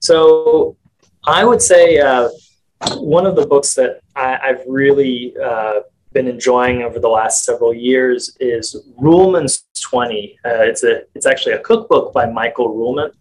So 0.00 0.76
I 1.24 1.44
would 1.44 1.62
say 1.62 1.98
uh, 1.98 2.30
one 2.96 3.26
of 3.26 3.36
the 3.36 3.46
books 3.46 3.74
that 3.74 4.00
I, 4.16 4.38
have 4.42 4.62
really 4.66 5.32
uh, 5.40 5.82
been 6.12 6.26
enjoying 6.26 6.82
over 6.82 6.98
the 6.98 7.08
last 7.08 7.44
several 7.44 7.72
years 7.72 8.36
is 8.40 8.74
Ruhlman's 9.00 9.66
20. 9.80 10.36
Uh, 10.44 10.48
it's 10.62 10.82
a 10.82 11.02
it's 11.14 11.26
actually 11.26 11.52
a 11.52 11.60
cookbook 11.60 12.12
by 12.12 12.26
Michael 12.26 12.74
Ruhlman, 12.74 13.12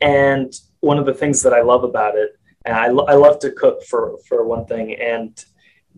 and 0.00 0.52
one 0.80 0.98
of 0.98 1.06
the 1.06 1.14
things 1.14 1.42
that 1.42 1.52
I 1.52 1.62
love 1.62 1.84
about 1.84 2.16
it, 2.16 2.37
and 2.68 2.76
I, 2.76 2.88
lo- 2.88 3.06
I 3.06 3.14
love 3.14 3.38
to 3.40 3.50
cook 3.50 3.82
for 3.82 4.18
for 4.28 4.44
one 4.44 4.66
thing, 4.66 4.94
and 4.94 5.32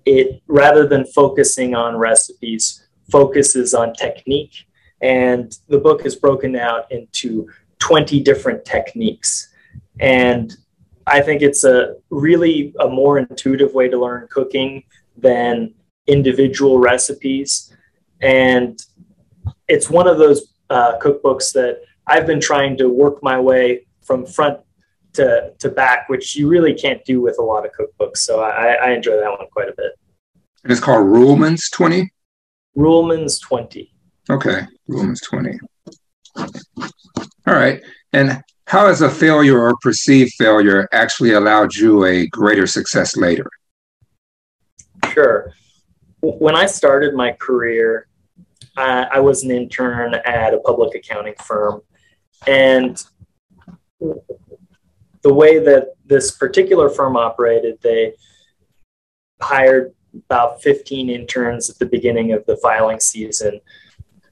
it 0.06 0.40
rather 0.46 0.86
than 0.86 1.04
focusing 1.04 1.74
on 1.74 1.96
recipes, 1.96 2.86
focuses 3.10 3.74
on 3.74 3.92
technique, 3.92 4.66
and 5.00 5.58
the 5.68 5.78
book 5.78 6.06
is 6.06 6.14
broken 6.14 6.54
out 6.54 6.90
into 6.92 7.50
20 7.80 8.20
different 8.20 8.64
techniques, 8.64 9.52
and 9.98 10.56
I 11.08 11.20
think 11.20 11.42
it's 11.42 11.64
a 11.64 11.96
really 12.10 12.72
a 12.78 12.88
more 12.88 13.18
intuitive 13.18 13.74
way 13.74 13.88
to 13.88 13.98
learn 13.98 14.28
cooking 14.30 14.84
than 15.16 15.74
individual 16.06 16.78
recipes. 16.78 17.74
And 18.20 18.80
it's 19.66 19.90
one 19.90 20.06
of 20.06 20.18
those 20.18 20.54
uh, 20.70 20.98
cookbooks 20.98 21.52
that 21.54 21.80
I've 22.06 22.26
been 22.26 22.40
trying 22.40 22.76
to 22.78 22.88
work 22.88 23.24
my 23.24 23.40
way 23.40 23.86
from 24.02 24.24
front 24.24 24.60
to, 25.14 25.52
to 25.58 25.68
back, 25.68 26.08
which 26.08 26.36
you 26.36 26.48
really 26.48 26.74
can't 26.74 27.04
do 27.04 27.20
with 27.20 27.38
a 27.38 27.42
lot 27.42 27.64
of 27.64 27.72
cookbooks. 27.72 28.18
So 28.18 28.40
I, 28.40 28.74
I 28.74 28.90
enjoy 28.92 29.16
that 29.16 29.30
one 29.30 29.48
quite 29.52 29.68
a 29.68 29.74
bit. 29.76 29.92
And 30.62 30.72
it's 30.72 30.80
called 30.80 31.06
Ruhlman's 31.06 31.70
20? 31.70 32.10
Ruhlman's 32.76 33.38
20. 33.40 33.92
Okay, 34.28 34.60
Ruhlman's 34.88 35.20
20. 35.22 35.58
All 36.36 37.54
right. 37.54 37.82
And 38.12 38.42
how 38.66 38.86
has 38.86 39.00
a 39.00 39.10
failure 39.10 39.58
or 39.58 39.74
perceived 39.82 40.32
failure 40.38 40.88
actually 40.92 41.32
allowed 41.32 41.74
you 41.74 42.04
a 42.04 42.26
greater 42.28 42.66
success 42.66 43.16
later? 43.16 43.48
Sure. 45.12 45.52
When 46.20 46.54
I 46.54 46.66
started 46.66 47.14
my 47.14 47.32
career, 47.32 48.06
I, 48.76 49.08
I 49.14 49.20
was 49.20 49.42
an 49.42 49.50
intern 49.50 50.14
at 50.14 50.54
a 50.54 50.58
public 50.58 50.94
accounting 50.94 51.34
firm. 51.44 51.80
And 52.46 53.02
the 55.22 55.32
way 55.32 55.58
that 55.58 55.94
this 56.06 56.30
particular 56.30 56.88
firm 56.88 57.16
operated, 57.16 57.78
they 57.82 58.14
hired 59.40 59.94
about 60.14 60.62
15 60.62 61.10
interns 61.10 61.70
at 61.70 61.78
the 61.78 61.86
beginning 61.86 62.32
of 62.32 62.44
the 62.46 62.56
filing 62.56 63.00
season. 63.00 63.60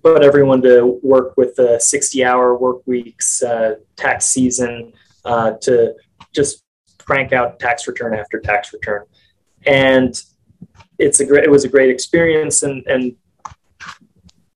Put 0.03 0.23
everyone 0.23 0.63
to 0.63 0.99
work 1.03 1.37
with 1.37 1.57
the 1.57 1.79
60 1.79 2.25
hour 2.25 2.57
work 2.57 2.83
weeks, 2.87 3.43
uh, 3.43 3.77
tax 3.97 4.27
season 4.27 4.93
uh, 5.25 5.53
to 5.63 5.95
just 6.33 6.63
crank 6.99 7.33
out 7.33 7.59
tax 7.59 7.87
return 7.87 8.15
after 8.15 8.39
tax 8.39 8.73
return. 8.73 9.05
And 9.67 10.21
it's 10.99 11.21
a 11.21 11.27
great, 11.27 11.45
it 11.45 11.51
was 11.51 11.65
a 11.65 11.69
great 11.69 11.91
experience. 11.91 12.63
And, 12.63 12.87
and 12.87 13.17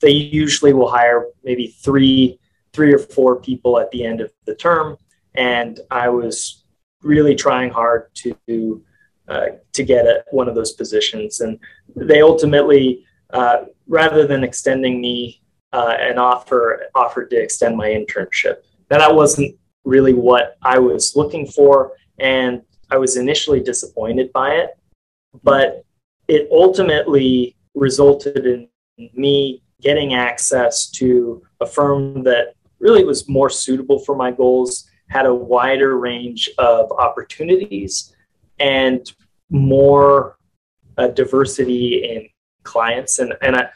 they 0.01 0.11
usually 0.11 0.73
will 0.73 0.91
hire 0.91 1.27
maybe 1.45 1.69
three, 1.69 2.39
three 2.73 2.93
or 2.93 2.99
four 2.99 3.41
people 3.41 3.79
at 3.79 3.91
the 3.91 4.05
end 4.05 4.21
of 4.21 4.33
the 4.47 4.55
term. 4.55 4.97
And 5.35 5.81
I 5.91 6.09
was 6.09 6.65
really 7.03 7.35
trying 7.35 7.71
hard 7.71 8.15
to 8.15 8.83
uh, 9.29 9.47
to 9.73 9.83
get 9.85 10.07
at 10.07 10.25
one 10.31 10.49
of 10.49 10.55
those 10.55 10.73
positions. 10.73 11.41
And 11.41 11.59
they 11.95 12.23
ultimately, 12.23 13.05
uh, 13.33 13.65
rather 13.87 14.27
than 14.27 14.45
extending 14.45 15.01
me 15.01 15.41
uh, 15.73 15.95
an 15.99 16.19
offer, 16.19 16.87
offered 16.95 17.31
to 17.31 17.37
extend 17.37 17.77
my 17.77 17.89
internship. 17.89 18.57
Now, 18.91 18.99
that 18.99 19.15
wasn't 19.15 19.57
really 19.85 20.13
what 20.13 20.57
I 20.63 20.79
was 20.79 21.17
looking 21.17 21.47
for, 21.47 21.93
and 22.19 22.63
I 22.91 22.99
was 22.99 23.17
initially 23.17 23.61
disappointed 23.61 24.33
by 24.33 24.55
it, 24.57 24.71
but 25.43 25.85
it 26.29 26.49
ultimately 26.53 27.57
resulted 27.75 28.45
in 28.47 28.69
me 29.15 29.63
getting 29.81 30.15
access 30.15 30.91
to 30.91 31.43
a 31.61 31.67
firm 31.67 32.23
that 32.25 32.55
really 32.79 33.05
was 33.05 33.29
more 33.29 33.49
suitable 33.49 33.99
for 34.01 34.15
my 34.15 34.31
goals, 34.31 34.91
had 35.13 35.27
a 35.27 35.35
wider 35.35 35.99
range 35.99 36.49
of 36.59 36.91
opportunities, 36.93 38.15
and 38.59 39.13
more 39.51 40.37
uh, 40.97 41.09
diversity 41.09 42.05
in 42.11 42.29
clients. 42.63 43.19
And, 43.19 43.35
and 43.43 43.57
I, 43.57 43.69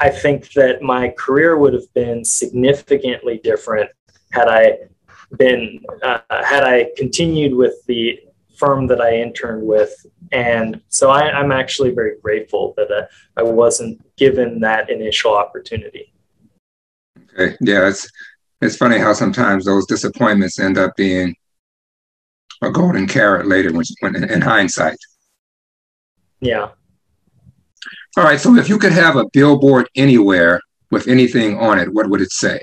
I 0.00 0.10
think 0.10 0.52
that 0.52 0.82
my 0.82 1.08
career 1.10 1.56
would 1.56 1.72
have 1.72 1.92
been 1.94 2.24
significantly 2.24 3.40
different 3.42 3.90
had 4.32 4.48
I 4.48 4.78
been, 5.38 5.80
uh, 6.02 6.20
had 6.28 6.64
I 6.64 6.90
continued 6.96 7.54
with 7.54 7.74
the 7.86 8.20
firm 8.56 8.86
that 8.88 9.00
I 9.00 9.14
interned 9.14 9.66
with. 9.66 9.94
And 10.32 10.80
so 10.88 11.10
I, 11.10 11.40
am 11.40 11.52
actually 11.52 11.90
very 11.90 12.16
grateful 12.20 12.74
that 12.76 12.90
uh, 12.90 13.06
I 13.36 13.42
wasn't 13.42 14.04
given 14.16 14.60
that 14.60 14.90
initial 14.90 15.34
opportunity. 15.34 16.12
Okay. 17.32 17.56
Yeah. 17.60 17.88
It's, 17.88 18.10
it's 18.60 18.76
funny 18.76 18.98
how 18.98 19.12
sometimes 19.12 19.64
those 19.64 19.86
disappointments 19.86 20.58
end 20.58 20.78
up 20.78 20.96
being 20.96 21.34
a 22.62 22.70
golden 22.70 23.06
carrot 23.06 23.46
later 23.46 23.72
when, 23.72 23.84
when 24.00 24.16
in 24.16 24.40
hindsight. 24.40 24.98
Yeah. 26.40 26.70
All 28.16 28.24
right. 28.24 28.40
So 28.40 28.56
if 28.56 28.68
you 28.68 28.78
could 28.78 28.92
have 28.92 29.16
a 29.16 29.26
billboard 29.32 29.88
anywhere 29.94 30.60
with 30.90 31.06
anything 31.06 31.58
on 31.58 31.78
it, 31.78 31.92
what 31.92 32.08
would 32.10 32.20
it 32.20 32.32
say? 32.32 32.60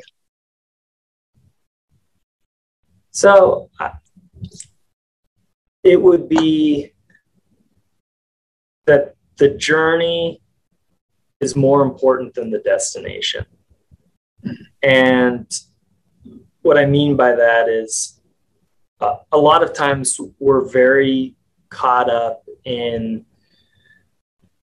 So 3.12 3.70
uh, 3.80 3.92
it 5.84 6.02
would 6.02 6.28
be 6.28 6.92
that 8.86 9.16
the 9.38 9.50
journey 9.50 10.42
is 11.40 11.56
more 11.56 11.82
important 11.84 12.34
than 12.34 12.52
the 12.52 12.60
destination. 12.60 13.46
And 14.84 15.48
what 16.66 16.80
I 16.80 16.88
mean 16.88 17.16
by 17.16 17.36
that 17.36 17.70
is 17.70 18.20
uh, 19.00 19.18
a 19.32 19.38
lot 19.38 19.62
of 19.62 19.72
times 19.72 20.20
we're 20.40 20.68
very 20.68 21.36
caught 21.70 22.10
up 22.10 22.44
in 22.64 23.24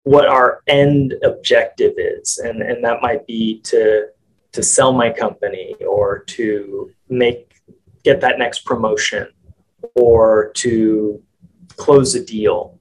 what 0.04 0.28
our 0.28 0.60
end 0.68 1.14
objective 1.24 1.94
is 1.96 2.38
and, 2.38 2.62
and 2.62 2.84
that 2.84 3.02
might 3.02 3.26
be 3.26 3.60
to 3.62 4.06
to 4.52 4.62
sell 4.62 4.92
my 4.92 5.10
company 5.10 5.74
or 5.86 6.20
to 6.20 6.88
make 7.08 7.56
get 8.04 8.20
that 8.20 8.38
next 8.38 8.60
promotion 8.60 9.26
or 9.96 10.52
to 10.54 11.20
close 11.76 12.14
a 12.14 12.24
deal. 12.24 12.78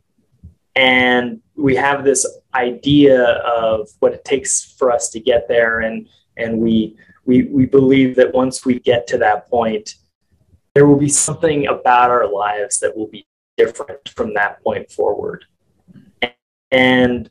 And 0.76 1.42
we 1.56 1.76
have 1.76 2.04
this 2.04 2.24
idea 2.54 3.24
of 3.24 3.90
what 4.00 4.14
it 4.14 4.24
takes 4.24 4.64
for 4.78 4.92
us 4.92 5.10
to 5.10 5.20
get 5.20 5.48
there 5.48 5.80
and 5.80 6.08
and 6.38 6.60
we 6.60 6.96
we 7.28 7.44
we 7.44 7.66
believe 7.66 8.16
that 8.16 8.34
once 8.34 8.66
we 8.66 8.80
get 8.80 9.06
to 9.08 9.18
that 9.20 9.48
point 9.50 9.96
there 10.74 10.88
will 10.88 10.98
be 10.98 11.10
something 11.10 11.68
about 11.68 12.12
our 12.12 12.32
lives 12.32 12.80
that 12.80 12.96
will 12.96 13.08
be 13.08 13.28
different 13.58 14.10
from 14.10 14.36
that 14.36 14.63
point 14.63 14.92
forward. 14.92 15.44
And 16.70 17.30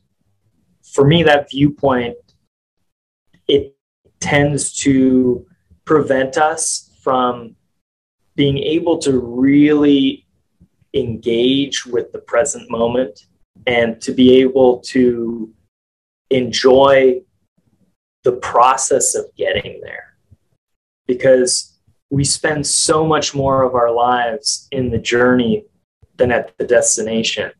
for 0.83 1.07
me, 1.07 1.23
that 1.23 1.49
viewpoint, 1.49 2.17
it 3.47 3.73
tends 4.19 4.73
to 4.81 5.45
prevent 5.85 6.37
us 6.37 6.91
from 7.01 7.55
being 8.35 8.57
able 8.57 8.97
to 8.97 9.17
really 9.17 10.27
engage 10.93 11.85
with 11.85 12.11
the 12.11 12.19
present 12.19 12.69
moment 12.69 13.27
and 13.65 14.01
to 14.01 14.11
be 14.11 14.41
able 14.41 14.79
to 14.79 15.53
enjoy 16.31 17.21
the 18.23 18.33
process 18.33 19.15
of 19.15 19.25
getting 19.35 19.79
there. 19.81 20.15
Because 21.07 21.77
we 22.09 22.23
spend 22.23 22.65
so 22.65 23.05
much 23.05 23.35
more 23.35 23.63
of 23.63 23.75
our 23.75 23.91
lives 23.91 24.67
in 24.71 24.89
the 24.89 24.97
journey 24.97 25.65
than 26.17 26.31
at 26.31 26.57
the 26.57 26.65
destination. 26.65 27.51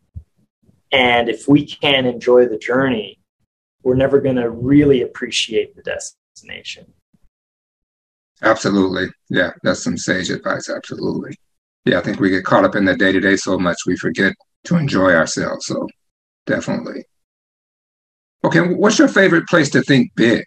And 0.92 1.30
if 1.30 1.48
we 1.48 1.66
can't 1.66 2.08
enjoy 2.08 2.48
the 2.48 2.58
journey, 2.58 3.20
we're 3.84 3.96
never 3.96 4.20
going 4.20 4.38
to 4.38 4.50
really 4.50 5.02
appreciate 5.02 5.76
the 5.76 5.84
destination. 5.84 6.92
Absolutely. 8.42 9.08
Yeah, 9.30 9.52
that's 9.64 9.84
some 9.84 9.98
sage 9.98 10.30
advice. 10.30 10.70
Absolutely. 10.70 11.36
Yeah, 11.86 12.00
I 12.00 12.02
think 12.02 12.20
we 12.20 12.30
get 12.30 12.44
caught 12.44 12.66
up 12.66 12.76
in 12.76 12.86
the 12.86 12.96
day 12.96 13.12
to 13.12 13.20
day 13.20 13.36
so 13.36 13.58
much 13.58 13.78
we 13.86 13.96
forget 13.96 14.34
to 14.66 14.76
enjoy 14.76 15.14
ourselves. 15.14 15.66
So 15.66 15.88
definitely. 16.46 17.06
Okay, 18.48 18.62
what's 18.62 18.98
your 18.98 19.10
favorite 19.10 19.46
place 19.50 19.70
to 19.72 19.82
think 19.82 20.16
big? 20.16 20.46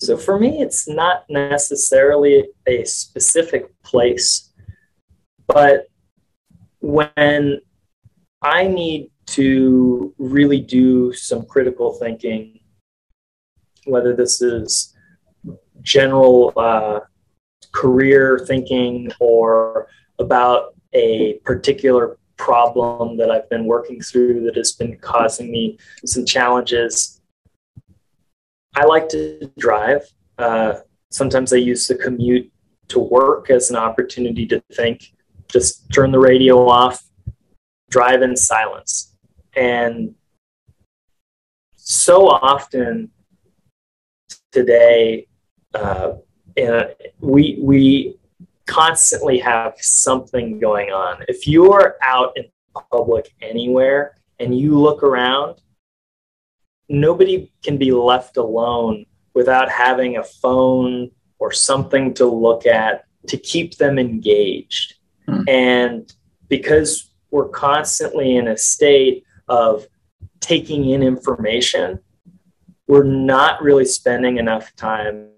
So 0.00 0.16
for 0.16 0.36
me, 0.36 0.60
it's 0.60 0.88
not 0.88 1.22
necessarily 1.30 2.48
a 2.66 2.82
specific 2.82 3.70
place, 3.84 4.50
but 5.46 5.86
when 6.80 7.60
I 8.42 8.66
need 8.66 9.12
to 9.26 10.12
really 10.18 10.60
do 10.60 11.12
some 11.12 11.46
critical 11.46 11.92
thinking, 11.92 12.58
whether 13.84 14.12
this 14.12 14.42
is 14.42 14.92
general 15.82 16.52
uh, 16.56 16.98
career 17.70 18.40
thinking 18.44 19.12
or 19.20 19.86
about 20.18 20.74
a 20.94 21.34
particular 21.44 22.18
problem 22.42 23.16
that 23.16 23.30
I've 23.30 23.48
been 23.48 23.66
working 23.66 24.00
through 24.00 24.42
that 24.44 24.56
has 24.56 24.72
been 24.72 24.98
causing 24.98 25.50
me 25.50 25.78
some 26.04 26.26
challenges, 26.26 27.20
I 28.74 28.84
like 28.84 29.08
to 29.10 29.48
drive. 29.58 30.02
Uh, 30.38 30.74
sometimes 31.10 31.52
I 31.52 31.58
use 31.58 31.86
the 31.86 31.94
commute 31.94 32.50
to 32.88 32.98
work 32.98 33.48
as 33.50 33.70
an 33.70 33.76
opportunity 33.76 34.44
to 34.46 34.60
think. 34.72 35.12
Just 35.46 35.88
turn 35.92 36.10
the 36.10 36.18
radio 36.18 36.68
off, 36.68 37.04
drive 37.90 38.22
in 38.22 38.36
silence. 38.36 39.14
And 39.54 40.16
so 41.76 42.28
often 42.28 43.10
today, 44.50 45.28
uh, 45.74 46.14
we, 47.20 47.58
we 47.60 48.18
constantly 48.72 49.38
have 49.38 49.74
something 49.78 50.58
going 50.58 50.90
on. 50.90 51.22
If 51.28 51.46
you're 51.46 51.96
out 52.02 52.32
in 52.36 52.44
public 52.90 53.34
anywhere 53.42 54.16
and 54.40 54.58
you 54.58 54.78
look 54.78 55.02
around, 55.02 55.60
nobody 56.88 57.52
can 57.62 57.76
be 57.76 57.92
left 57.92 58.38
alone 58.38 59.04
without 59.34 59.70
having 59.70 60.16
a 60.16 60.24
phone 60.24 61.10
or 61.38 61.52
something 61.52 62.14
to 62.14 62.26
look 62.26 62.64
at 62.66 63.04
to 63.26 63.36
keep 63.36 63.76
them 63.76 63.98
engaged. 63.98 64.94
Mm. 65.28 65.48
And 65.48 66.14
because 66.48 67.10
we're 67.30 67.48
constantly 67.48 68.36
in 68.36 68.48
a 68.48 68.56
state 68.56 69.24
of 69.48 69.86
taking 70.40 70.88
in 70.88 71.02
information, 71.02 72.00
we're 72.86 73.04
not 73.04 73.62
really 73.62 73.84
spending 73.84 74.38
enough 74.38 74.74
time 74.76 75.31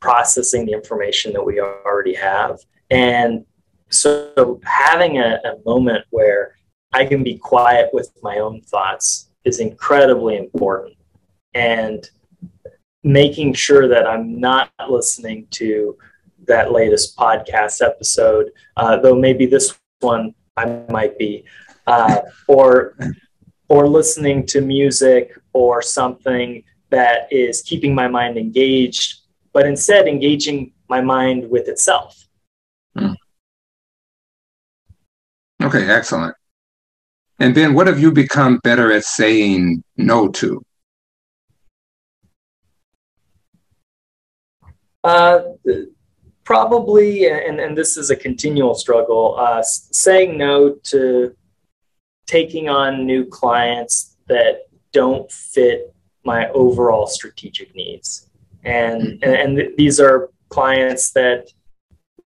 processing 0.00 0.66
the 0.66 0.72
information 0.72 1.32
that 1.32 1.44
we 1.44 1.60
already 1.60 2.14
have. 2.14 2.58
And 2.90 3.44
so 3.88 4.60
having 4.64 5.18
a, 5.18 5.38
a 5.44 5.56
moment 5.64 6.04
where 6.10 6.56
I 6.92 7.04
can 7.04 7.22
be 7.22 7.36
quiet 7.36 7.90
with 7.92 8.10
my 8.22 8.38
own 8.38 8.62
thoughts 8.62 9.30
is 9.44 9.60
incredibly 9.60 10.36
important. 10.36 10.96
And 11.54 12.08
making 13.02 13.54
sure 13.54 13.88
that 13.88 14.06
I'm 14.06 14.40
not 14.40 14.70
listening 14.88 15.46
to 15.52 15.96
that 16.46 16.72
latest 16.72 17.16
podcast 17.16 17.82
episode, 17.84 18.50
uh, 18.76 18.96
though 18.96 19.14
maybe 19.16 19.46
this 19.46 19.78
one 20.00 20.34
I 20.56 20.82
might 20.88 21.18
be. 21.18 21.44
uh, 21.86 22.20
or 22.46 22.96
or 23.68 23.88
listening 23.88 24.46
to 24.46 24.60
music 24.60 25.38
or 25.52 25.80
something 25.80 26.62
that 26.90 27.32
is 27.32 27.62
keeping 27.62 27.94
my 27.94 28.08
mind 28.08 28.36
engaged, 28.36 29.19
but 29.52 29.66
instead 29.66 30.08
engaging 30.08 30.72
my 30.88 31.00
mind 31.00 31.48
with 31.48 31.68
itself. 31.68 32.26
Hmm. 32.96 33.12
Okay, 35.62 35.88
excellent. 35.88 36.34
And 37.38 37.54
then 37.54 37.74
what 37.74 37.86
have 37.86 37.98
you 37.98 38.12
become 38.12 38.60
better 38.62 38.92
at 38.92 39.04
saying 39.04 39.82
no 39.96 40.28
to? 40.28 40.62
Uh, 45.02 45.40
probably, 46.44 47.26
and, 47.26 47.58
and 47.58 47.76
this 47.76 47.96
is 47.96 48.10
a 48.10 48.16
continual 48.16 48.74
struggle, 48.74 49.36
uh, 49.38 49.62
saying 49.62 50.36
no 50.36 50.74
to 50.84 51.34
taking 52.26 52.68
on 52.68 53.06
new 53.06 53.24
clients 53.24 54.16
that 54.28 54.68
don't 54.92 55.30
fit 55.32 55.94
my 56.24 56.48
overall 56.50 57.06
strategic 57.06 57.74
needs. 57.74 58.29
And, 58.64 59.18
and, 59.22 59.58
and 59.58 59.76
these 59.76 60.00
are 60.00 60.30
clients 60.48 61.12
that 61.12 61.48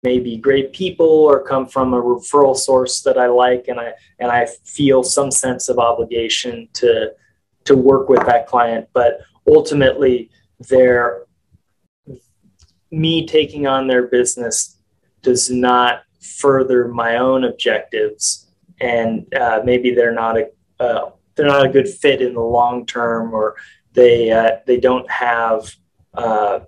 may 0.03 0.19
be 0.19 0.37
great 0.37 0.73
people 0.73 1.07
or 1.07 1.43
come 1.43 1.67
from 1.67 1.93
a 1.93 2.01
referral 2.01 2.57
source 2.57 3.03
that 3.03 3.19
I 3.19 3.27
like 3.27 3.69
and 3.69 3.79
I 3.79 3.93
and 4.19 4.31
I 4.31 4.47
feel 4.65 5.03
some 5.03 5.31
sense 5.31 5.69
of 5.69 5.79
obligation 5.79 6.69
to 6.75 7.13
to 7.65 7.77
work 7.77 8.09
with 8.09 8.25
that 8.27 8.47
client. 8.47 8.89
But 8.95 9.21
ultimately 9.47 10.31
their 10.69 11.27
me 12.91 13.27
taking 13.27 13.67
on 13.67 13.87
their 13.87 14.07
business 14.07 14.79
does 15.23 15.51
not 15.51 16.03
further 16.21 16.89
my 16.89 17.17
own 17.17 17.45
objectives. 17.45 18.49
And 18.81 19.33
uh, 19.35 19.61
maybe 19.65 19.95
they're 19.95 20.15
not 20.15 20.39
a 20.39 20.49
uh, 20.79 21.11
they're 21.35 21.47
not 21.47 21.67
a 21.67 21.71
good 21.71 21.89
fit 21.89 22.23
in 22.23 22.35
the 22.35 22.41
long 22.41 22.87
term 22.87 23.35
or 23.35 23.57
they 23.93 24.31
uh, 24.31 24.59
they 24.67 24.81
don't 24.81 25.11
have 25.11 25.75
uh, 26.15 26.61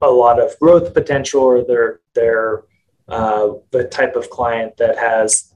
a 0.00 0.10
lot 0.10 0.40
of 0.40 0.58
growth 0.60 0.92
potential 0.94 1.42
or 1.42 1.64
they're 1.64 2.00
they're 2.14 2.64
uh, 3.08 3.48
the 3.70 3.84
type 3.84 4.16
of 4.16 4.30
client 4.30 4.76
that 4.76 4.96
has 4.96 5.54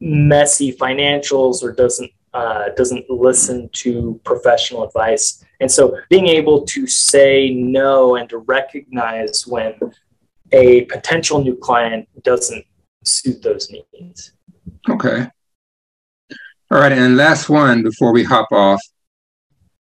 messy 0.00 0.72
financials 0.72 1.62
or 1.62 1.72
doesn't 1.72 2.10
uh, 2.34 2.70
doesn't 2.76 3.08
listen 3.10 3.68
to 3.72 4.20
professional 4.24 4.84
advice. 4.84 5.44
And 5.60 5.70
so 5.70 5.98
being 6.08 6.28
able 6.28 6.64
to 6.66 6.86
say 6.86 7.50
no 7.50 8.16
and 8.16 8.28
to 8.30 8.38
recognize 8.38 9.46
when 9.46 9.74
a 10.50 10.82
potential 10.86 11.42
new 11.42 11.56
client 11.56 12.08
doesn't 12.22 12.64
suit 13.04 13.42
those 13.42 13.70
needs. 13.70 14.32
Okay. 14.88 15.26
All 16.70 16.78
right 16.78 16.92
and 16.92 17.16
last 17.16 17.50
one 17.50 17.82
before 17.82 18.12
we 18.12 18.24
hop 18.24 18.48
off 18.50 18.80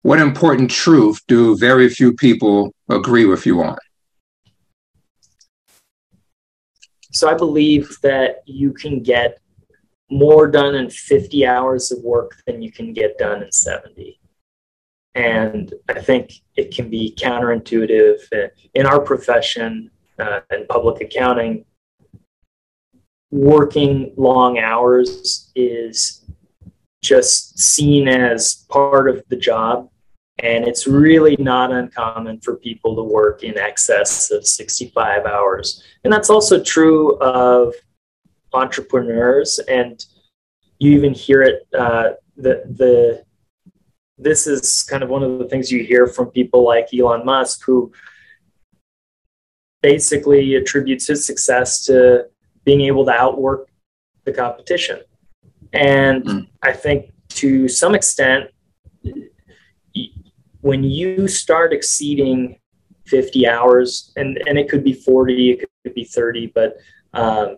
what 0.04 0.20
important 0.20 0.70
truth 0.70 1.22
do 1.28 1.58
very 1.58 1.90
few 1.90 2.14
people 2.14 2.74
agree 2.90 3.26
with 3.26 3.46
you 3.46 3.64
on? 3.64 3.78
So 7.12 7.30
I 7.30 7.34
believe 7.34 7.98
that 8.02 8.44
you 8.46 8.74
can 8.74 9.02
get 9.02 9.40
more 10.12 10.48
done 10.48 10.76
in 10.76 10.90
50 10.90 11.46
hours 11.48 11.92
of 11.92 12.04
work 12.04 12.36
than 12.46 12.62
you 12.62 12.72
can 12.72 12.92
get 12.92 13.18
done 13.18 13.44
in 13.44 13.52
70. 13.52 14.20
And 15.16 15.74
I 15.88 16.02
think 16.02 16.34
it 16.56 16.76
can 16.76 16.90
be 16.90 17.16
counterintuitive 17.18 18.50
in 18.74 18.86
our 18.86 19.00
profession 19.00 19.90
uh, 20.20 20.42
in 20.52 20.66
public 20.68 21.02
accounting. 21.02 21.66
Working 23.32 24.14
long 24.18 24.58
hours 24.58 25.52
is 25.56 26.26
just 27.02 27.58
seen 27.58 28.08
as 28.08 28.66
part 28.70 29.10
of 29.10 29.24
the 29.30 29.36
job 29.36 29.90
and 30.44 30.68
it's 30.68 30.86
really 30.88 31.38
not 31.40 31.72
uncommon 31.72 32.38
for 32.42 32.58
people 32.58 32.98
to 32.98 33.02
work 33.02 33.44
in 33.44 33.58
excess 33.58 34.30
of 34.30 34.46
65 34.46 35.26
hours. 35.26 35.82
And 36.04 36.12
that's 36.12 36.30
also 36.30 36.62
true 36.62 37.18
of 37.20 37.74
entrepreneurs. 38.52 39.58
And 39.70 40.06
you 40.80 40.92
even 40.92 41.14
hear 41.14 41.44
it, 41.44 41.66
uh, 41.74 42.10
the, 42.36 42.62
the, 42.70 43.24
this 44.18 44.46
is 44.46 44.84
kind 44.84 45.02
of 45.02 45.08
one 45.08 45.24
of 45.24 45.40
the 45.40 45.48
things 45.48 45.72
you 45.72 45.82
hear 45.82 46.08
from 46.08 46.28
people 46.28 46.66
like 46.66 46.94
Elon 46.94 47.24
Musk, 47.24 47.64
who 47.66 47.94
basically 49.82 50.56
attributes 50.56 51.08
his 51.08 51.26
success 51.26 51.86
to 51.86 52.26
being 52.66 52.82
able 52.82 53.06
to 53.06 53.12
outwork 53.12 53.70
the 54.26 54.34
competition. 54.34 55.00
And 55.72 56.26
mm. 56.26 56.48
I 56.62 56.74
think 56.74 57.12
to 57.30 57.70
some 57.70 57.96
extent, 57.96 58.50
when 60.64 60.82
you 60.82 61.28
start 61.28 61.74
exceeding 61.74 62.58
50 63.06 63.48
hours 63.48 64.14
and, 64.16 64.42
and 64.48 64.58
it 64.58 64.70
could 64.70 64.84
be 64.84 64.94
40 64.94 65.52
it 65.52 65.70
could 65.84 65.94
be 65.94 66.06
30 66.06 66.48
but 66.56 66.78
um, 67.14 67.58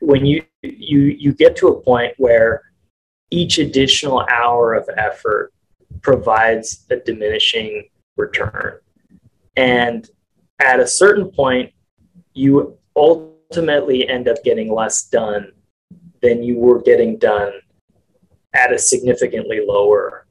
when 0.00 0.24
you 0.24 0.44
you 0.62 1.00
you 1.00 1.32
get 1.32 1.56
to 1.56 1.68
a 1.68 1.80
point 1.80 2.14
where 2.18 2.62
each 3.30 3.58
additional 3.58 4.24
hour 4.30 4.74
of 4.74 4.88
effort 4.96 5.52
provides 6.00 6.86
a 6.90 6.96
diminishing 6.96 7.88
return. 8.16 8.78
And 9.56 10.08
at 10.60 10.80
a 10.80 10.86
certain 10.86 11.30
point 11.30 11.72
you 12.34 12.78
ultimately 12.94 14.08
end 14.08 14.28
up 14.28 14.42
getting 14.44 14.72
less 14.72 15.04
done 15.08 15.52
than 16.20 16.42
you 16.42 16.56
were 16.56 16.80
getting 16.80 17.18
done 17.18 17.52
at 18.54 18.72
a 18.72 18.78
significantly 18.78 19.60
lower 19.66 20.26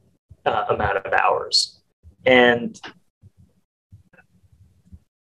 uh, 0.45 0.65
amount 0.69 0.97
of 0.97 1.11
hours 1.13 1.80
and 2.25 2.79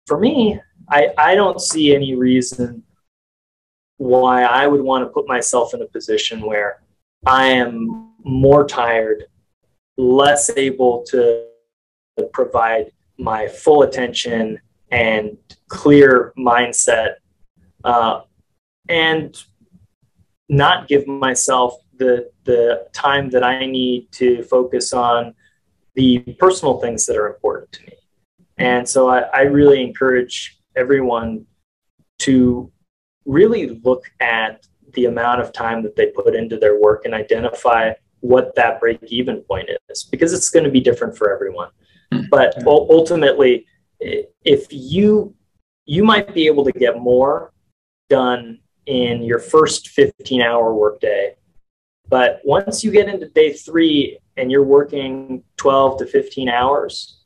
for 0.07 0.19
me, 0.19 0.61
I, 0.89 1.09
I 1.19 1.35
don't 1.35 1.61
see 1.61 1.95
any 1.95 2.15
reason 2.15 2.85
why 3.99 4.45
I 4.45 4.67
would 4.67 4.81
want 4.81 5.05
to 5.05 5.09
put 5.09 5.27
myself 5.27 5.75
in 5.75 5.83
a 5.83 5.87
position 5.87 6.43
where 6.43 6.83
I 7.25 7.47
am 7.47 8.13
more 8.23 8.67
tired, 8.67 9.25
less 9.97 10.51
able 10.57 11.03
to 11.09 11.47
provide 12.33 12.93
my 13.19 13.49
full 13.49 13.83
attention 13.83 14.61
and 14.91 15.37
clear 15.69 16.33
mindset, 16.39 17.15
uh, 17.83 18.21
and 18.89 19.37
not 20.49 20.87
give 20.87 21.07
myself 21.09 21.75
the 21.97 22.31
the 22.45 22.87
time 22.93 23.31
that 23.31 23.43
I 23.43 23.67
need 23.67 24.13
to 24.13 24.45
focus 24.45 24.93
on 24.93 25.35
the 25.97 26.19
personal 26.39 26.79
things 26.81 27.07
that 27.07 27.17
are 27.17 27.27
important 27.27 27.73
to 27.73 27.83
me. 27.83 27.93
And 28.59 28.89
so 28.89 29.09
I, 29.09 29.21
I 29.35 29.41
really 29.43 29.83
encourage 29.83 30.59
everyone 30.77 31.47
to 32.21 32.71
really 33.25 33.81
look 33.83 34.05
at 34.21 34.67
the 34.95 35.07
amount 35.07 35.41
of 35.41 35.53
time 35.53 35.83
that 35.83 35.97
they 35.97 36.07
put 36.07 36.35
into 36.35 36.57
their 36.57 36.81
work 36.81 37.05
and 37.05 37.15
identify 37.15 37.93
what 38.21 38.55
that 38.55 38.81
break 38.81 38.99
even 39.09 39.43
point 39.43 39.69
is 39.89 40.05
because 40.05 40.33
it's 40.33 40.49
going 40.49 40.65
to 40.65 40.71
be 40.71 40.81
different 40.81 41.17
for 41.17 41.33
everyone. 41.35 41.69
Hmm. 42.13 42.23
But 42.31 42.67
ultimately, 42.67 43.67
if 44.01 44.67
you 44.71 45.35
you 45.87 46.03
might 46.05 46.35
be 46.35 46.47
able 46.47 46.65
to 46.65 46.73
get 46.73 46.99
more 46.99 47.53
done 48.11 48.59
in 48.87 49.23
your 49.23 49.39
first 49.39 49.89
15 49.89 50.43
hour 50.43 50.75
workday 50.75 51.35
but 52.09 52.41
once 52.45 52.85
you 52.85 52.91
get 52.91 53.09
into 53.09 53.29
day 53.29 53.53
three 53.53 54.19
and 54.37 54.51
you're 54.51 54.63
working 54.63 55.43
12 55.57 55.99
to 55.99 56.07
15 56.07 56.49
hours, 56.49 57.19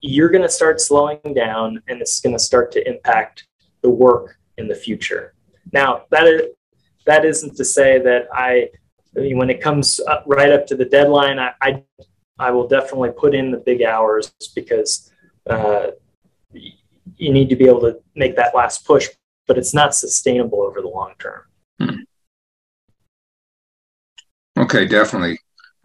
you're 0.00 0.28
going 0.28 0.42
to 0.42 0.48
start 0.48 0.80
slowing 0.80 1.20
down 1.34 1.82
and 1.88 2.00
it's 2.00 2.20
going 2.20 2.34
to 2.34 2.42
start 2.42 2.72
to 2.72 2.88
impact 2.88 3.46
the 3.82 3.90
work 3.90 4.38
in 4.56 4.68
the 4.68 4.74
future. 4.74 5.34
Now, 5.72 6.04
that 6.10 6.26
is, 6.26 6.42
that 7.06 7.24
isn't 7.24 7.56
to 7.56 7.64
say 7.64 7.98
that 8.00 8.28
I, 8.32 8.68
I 9.16 9.20
mean, 9.20 9.38
when 9.38 9.50
it 9.50 9.60
comes 9.60 10.00
up, 10.00 10.24
right 10.26 10.52
up 10.52 10.66
to 10.66 10.76
the 10.76 10.84
deadline, 10.84 11.38
I, 11.38 11.52
I, 11.60 11.82
I, 12.38 12.50
will 12.50 12.68
definitely 12.68 13.10
put 13.10 13.34
in 13.34 13.50
the 13.50 13.58
big 13.58 13.82
hours 13.82 14.32
because 14.54 15.10
uh, 15.48 15.88
you 16.52 17.32
need 17.32 17.48
to 17.48 17.56
be 17.56 17.66
able 17.66 17.80
to 17.80 17.98
make 18.14 18.36
that 18.36 18.54
last 18.54 18.84
push, 18.86 19.08
but 19.46 19.58
it's 19.58 19.74
not 19.74 19.94
sustainable 19.94 20.62
over 20.62 20.80
the 20.80 20.88
long 20.88 21.14
term. 21.18 21.42
Hmm. 21.80 22.02
Okay, 24.58 24.86
definitely. 24.86 25.38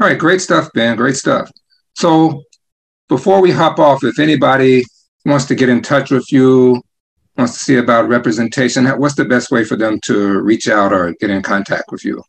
All 0.03 0.09
right, 0.09 0.19
great 0.19 0.41
stuff, 0.41 0.69
Ben. 0.73 0.97
Great 0.97 1.15
stuff. 1.15 1.49
So 1.95 2.43
before 3.07 3.41
we 3.41 3.51
hop 3.51 3.79
off, 3.79 4.03
if 4.03 4.19
anybody 4.19 4.83
wants 5.25 5.45
to 5.45 5.55
get 5.55 5.69
in 5.69 5.81
touch 5.81 6.11
with 6.11 6.29
you, 6.29 6.81
wants 7.37 7.53
to 7.53 7.59
see 7.59 7.77
about 7.77 8.09
representation, 8.09 8.85
what's 8.99 9.15
the 9.15 9.23
best 9.23 9.49
way 9.49 9.63
for 9.63 9.77
them 9.77 10.01
to 10.03 10.41
reach 10.41 10.67
out 10.67 10.91
or 10.91 11.13
get 11.21 11.29
in 11.29 11.41
contact 11.41 11.85
with 11.89 12.03
you? 12.03 12.21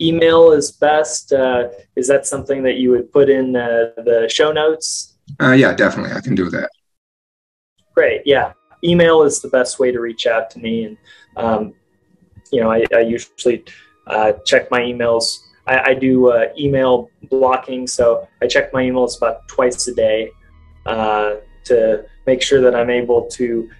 Email 0.00 0.50
is 0.50 0.72
best. 0.72 1.32
Uh, 1.32 1.68
is 1.94 2.08
that 2.08 2.26
something 2.26 2.64
that 2.64 2.78
you 2.78 2.90
would 2.90 3.12
put 3.12 3.30
in 3.30 3.54
uh, 3.54 3.92
the 3.98 4.28
show 4.28 4.50
notes? 4.50 5.18
Uh, 5.40 5.52
yeah, 5.52 5.72
definitely. 5.72 6.16
I 6.16 6.20
can 6.20 6.34
do 6.34 6.50
that. 6.50 6.68
Great. 7.94 8.22
Yeah. 8.24 8.54
Email 8.82 9.22
is 9.22 9.40
the 9.40 9.50
best 9.50 9.78
way 9.78 9.92
to 9.92 10.00
reach 10.00 10.26
out 10.26 10.50
to 10.50 10.58
me. 10.58 10.82
And, 10.82 10.96
um, 11.36 11.74
you 12.50 12.60
know, 12.60 12.72
I, 12.72 12.84
I 12.92 13.02
usually 13.02 13.62
uh, 14.08 14.32
check 14.44 14.68
my 14.72 14.80
emails. 14.80 15.36
I, 15.66 15.90
I 15.90 15.94
do 15.94 16.30
uh, 16.30 16.48
email 16.58 17.10
blocking, 17.24 17.86
so 17.86 18.26
I 18.42 18.46
check 18.46 18.72
my 18.72 18.82
emails 18.82 19.16
about 19.16 19.46
twice 19.48 19.86
a 19.88 19.94
day 19.94 20.30
uh, 20.86 21.36
to 21.64 22.04
make 22.26 22.42
sure 22.42 22.60
that 22.60 22.74
I'm 22.74 22.90
able 22.90 23.26
to 23.32 23.70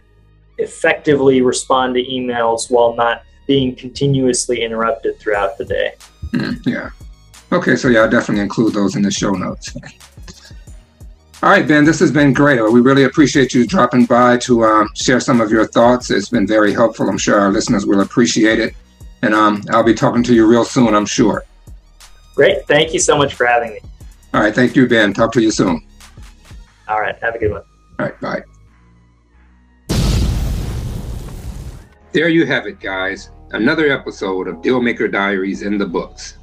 effectively 0.59 1.41
respond 1.41 1.95
to 1.95 2.03
emails 2.03 2.71
while 2.71 2.95
not 2.95 3.23
being 3.47 3.75
continuously 3.75 4.63
interrupted 4.63 5.19
throughout 5.19 5.59
the 5.59 5.65
day. 5.65 5.95
Mm, 6.33 6.65
yeah. 6.67 6.91
Okay, 7.53 7.75
so 7.75 7.89
yeah, 7.89 8.01
I'll 8.01 8.11
definitely 8.11 8.43
include 8.43 8.75
those 8.75 8.95
in 8.95 9.03
the 9.03 9.11
show 9.11 9.33
notes. 9.33 9.75
All 11.43 11.49
right, 11.49 11.67
Ben, 11.67 11.85
this 11.85 11.99
has 12.01 12.13
been 12.13 12.35
great. 12.35 12.61
We 12.61 12.81
really 12.83 13.05
appreciate 13.05 13.55
you 13.55 13.67
dropping 13.67 14.05
by 14.05 14.37
to 14.39 14.63
um, 14.65 14.91
share 14.95 15.21
some 15.21 15.41
of 15.41 15.51
your 15.51 15.67
thoughts. 15.67 16.11
It's 16.11 16.29
been 16.29 16.47
very 16.47 16.73
helpful. 16.73 17.09
I'm 17.09 17.19
sure 17.19 17.41
our 17.41 17.51
listeners 17.51 17.87
will 17.87 18.03
appreciate 18.03 18.61
it. 18.61 18.75
And 19.23 19.35
um, 19.35 19.65
I'll 19.71 19.83
be 19.83 19.95
talking 19.95 20.23
to 20.25 20.35
you 20.35 20.47
real 20.47 20.65
soon, 20.65 20.95
I'm 20.95 21.07
sure. 21.07 21.45
Great. 22.35 22.67
Thank 22.67 22.93
you 22.93 22.99
so 22.99 23.17
much 23.17 23.35
for 23.35 23.47
having 23.47 23.71
me. 23.71 23.81
All 24.33 24.41
right. 24.41 24.55
Thank 24.55 24.77
you, 24.77 24.87
Ben. 24.89 25.13
Talk 25.13 25.33
to 25.33 25.43
you 25.43 25.51
soon. 25.51 25.87
All 26.89 27.01
right. 27.01 27.17
Have 27.23 27.35
a 27.35 27.39
good 27.39 27.53
one. 27.53 27.63
All 27.99 28.07
right. 28.07 28.21
Bye. 28.21 28.43
There 32.13 32.29
you 32.29 32.47
have 32.47 32.67
it, 32.67 32.81
guys. 32.81 33.31
Another 33.53 33.91
episode 33.93 34.49
of 34.49 34.57
Dealmaker 34.57 35.11
Diaries 35.11 35.63
in 35.63 35.79
the 35.79 35.87
books. 35.87 36.39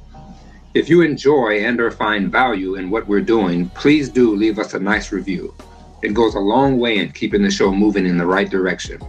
If 0.74 0.88
you 0.88 1.00
enjoy 1.00 1.64
and 1.64 1.80
or 1.80 1.90
find 1.90 2.30
value 2.30 2.76
in 2.76 2.90
what 2.90 3.08
we're 3.08 3.20
doing, 3.20 3.70
please 3.70 4.08
do 4.08 4.36
leave 4.36 4.58
us 4.58 4.74
a 4.74 4.78
nice 4.78 5.12
review. 5.12 5.54
It 6.02 6.14
goes 6.14 6.34
a 6.34 6.38
long 6.40 6.78
way 6.78 6.98
in 6.98 7.12
keeping 7.12 7.42
the 7.42 7.50
show 7.50 7.72
moving 7.72 8.06
in 8.06 8.18
the 8.18 8.26
right 8.26 8.48
direction. 8.48 9.00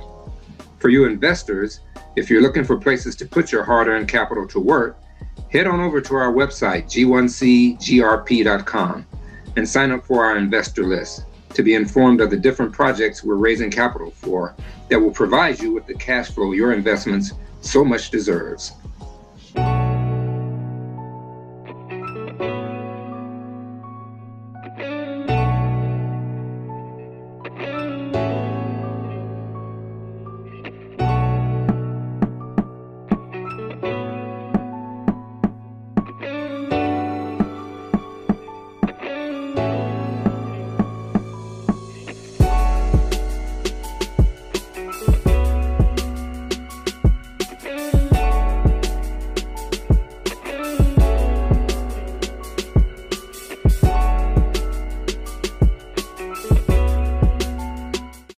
For 0.80 0.90
you 0.90 1.06
investors, 1.06 1.82
if 2.16 2.30
you're 2.30 2.42
looking 2.42 2.64
for 2.64 2.78
places 2.78 3.16
to 3.18 3.26
put 3.26 3.52
your 3.52 3.64
hard-earned 3.64 4.08
capital 4.08 4.48
to 4.48 4.60
work, 4.60 4.98
head 5.52 5.68
on 5.68 5.80
over 5.80 6.02
to 6.02 6.16
our 6.16 6.32
website, 6.32 6.86
g1cgrp.com, 6.86 9.06
and 9.56 9.68
sign 9.68 9.92
up 9.92 10.06
for 10.06 10.26
our 10.26 10.38
investor 10.38 10.84
list 10.84 11.26
to 11.54 11.64
be 11.64 11.74
informed 11.74 12.22
of 12.22 12.30
the 12.30 12.38
different 12.38 12.72
projects 12.72 13.24
we're 13.24 13.36
raising 13.36 13.72
capital 13.72 14.12
for 14.12 14.56
that 14.90 15.00
will 15.00 15.12
provide 15.12 15.60
you 15.60 15.74
with 15.74 15.88
the 15.88 15.96
cash 15.96 16.30
flow 16.30 16.52
your 16.52 16.74
investments 16.74 17.34
so 17.62 17.84
much 17.84 18.12
deserves. 18.12 18.74